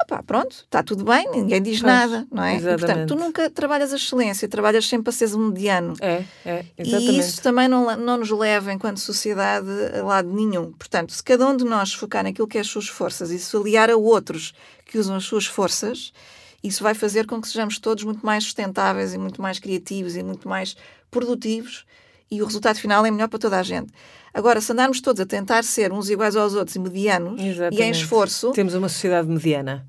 opá, 0.02 0.22
pronto, 0.22 0.50
está 0.52 0.82
tudo 0.82 1.04
bem, 1.04 1.30
ninguém 1.30 1.62
diz 1.62 1.80
Pois, 1.80 1.92
nada, 1.92 2.26
não 2.30 2.42
é? 2.42 2.56
E, 2.56 2.60
portanto, 2.60 2.78
exatamente. 2.84 3.08
tu 3.08 3.14
nunca 3.14 3.50
trabalhas 3.50 3.92
a 3.92 3.96
excelência, 3.96 4.48
trabalhas 4.48 4.86
sempre 4.86 5.10
a 5.10 5.12
seres 5.12 5.34
um 5.34 5.48
mediano. 5.48 5.94
É, 6.00 6.24
é, 6.44 6.64
E 6.76 6.82
exatamente. 6.82 7.18
isso 7.20 7.42
também 7.42 7.68
não, 7.68 7.96
não 7.96 8.16
nos 8.18 8.30
leva, 8.30 8.72
enquanto 8.72 8.98
sociedade, 8.98 9.68
a 9.98 10.02
lado 10.02 10.32
nenhum. 10.32 10.72
Portanto, 10.72 11.12
se 11.12 11.22
cada 11.22 11.46
um 11.46 11.56
de 11.56 11.64
nós 11.64 11.92
focar 11.92 12.24
naquilo 12.24 12.48
que 12.48 12.58
é 12.58 12.60
as 12.60 12.66
suas 12.66 12.88
forças 12.88 13.30
e 13.30 13.38
se 13.38 13.56
aliar 13.56 13.90
a 13.90 13.96
outros 13.96 14.52
que 14.84 14.98
usam 14.98 15.16
as 15.16 15.24
suas 15.24 15.46
forças, 15.46 16.12
isso 16.62 16.82
vai 16.82 16.94
fazer 16.94 17.26
com 17.26 17.40
que 17.40 17.48
sejamos 17.48 17.78
todos 17.78 18.02
muito 18.02 18.24
mais 18.26 18.44
sustentáveis 18.44 19.14
e 19.14 19.18
muito 19.18 19.40
mais 19.40 19.58
criativos 19.58 20.16
e 20.16 20.22
muito 20.22 20.48
mais 20.48 20.76
produtivos 21.10 21.84
e 22.30 22.42
o 22.42 22.44
resultado 22.44 22.78
final 22.78 23.04
é 23.06 23.10
melhor 23.10 23.28
para 23.28 23.38
toda 23.38 23.58
a 23.58 23.62
gente. 23.62 23.92
Agora, 24.34 24.60
se 24.60 24.70
andarmos 24.72 25.00
todos 25.00 25.20
a 25.20 25.26
tentar 25.26 25.64
ser 25.64 25.92
uns 25.92 26.10
iguais 26.10 26.36
aos 26.36 26.54
outros 26.54 26.76
e 26.76 26.78
medianos 26.78 27.40
e 27.40 27.44
em 27.44 27.48
Exatamente. 27.48 28.02
esforço, 28.02 28.50
Temos 28.52 28.74
uma 28.74 28.88
sociedade 28.88 29.28
mediana, 29.28 29.86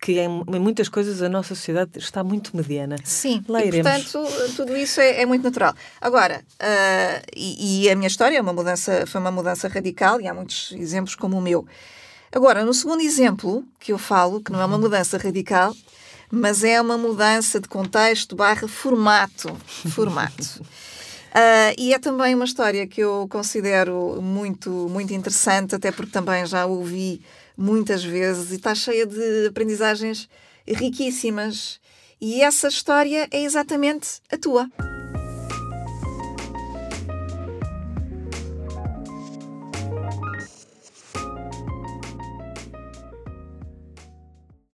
que 0.00 0.12
em, 0.20 0.44
em 0.46 0.60
muitas 0.60 0.88
coisas 0.88 1.20
a 1.20 1.28
nossa 1.28 1.54
sociedade 1.54 1.98
está 1.98 2.22
muito 2.22 2.56
mediana. 2.56 2.96
Sim, 3.02 3.42
Lá 3.48 3.64
e 3.64 3.72
portanto 3.72 4.24
tudo 4.54 4.76
isso 4.76 5.00
é, 5.00 5.22
é 5.22 5.26
muito 5.26 5.42
natural. 5.42 5.74
Agora, 6.00 6.44
ah, 6.60 7.22
e, 7.34 7.84
e 7.84 7.90
a 7.90 7.96
minha 7.96 8.06
história 8.06 8.38
é 8.38 8.40
uma 8.40 8.52
mudança, 8.52 9.04
foi 9.06 9.20
uma 9.20 9.32
mudança 9.32 9.66
radical 9.66 10.20
e 10.20 10.28
há 10.28 10.34
muitos 10.34 10.72
exemplos 10.72 11.16
como 11.16 11.36
o 11.36 11.42
meu. 11.42 11.66
Agora, 12.30 12.64
no 12.64 12.74
segundo 12.74 13.00
exemplo 13.00 13.64
que 13.80 13.92
eu 13.92 13.98
falo, 13.98 14.40
que 14.40 14.52
não 14.52 14.60
é 14.60 14.64
uma 14.64 14.78
mudança 14.78 15.16
radical, 15.16 15.74
mas 16.30 16.62
é 16.62 16.80
uma 16.80 16.98
mudança 16.98 17.58
de 17.58 17.66
contexto 17.66 18.36
barra 18.36 18.68
formato. 18.68 19.56
Formato. 19.90 20.62
Ah, 21.32 21.72
e 21.78 21.92
é 21.92 21.98
também 21.98 22.34
uma 22.34 22.44
história 22.44 22.86
que 22.86 23.00
eu 23.00 23.26
considero 23.30 24.20
muito, 24.20 24.70
muito 24.90 25.12
interessante, 25.12 25.74
até 25.74 25.92
porque 25.92 26.12
também 26.12 26.44
já 26.46 26.66
ouvi 26.66 27.20
muitas 27.56 28.04
vezes 28.04 28.52
e 28.52 28.56
está 28.56 28.74
cheia 28.74 29.06
de 29.06 29.46
aprendizagens 29.46 30.28
riquíssimas. 30.66 31.80
E 32.20 32.42
essa 32.42 32.68
história 32.68 33.28
é 33.30 33.42
exatamente 33.42 34.20
a 34.30 34.36
tua. 34.36 34.68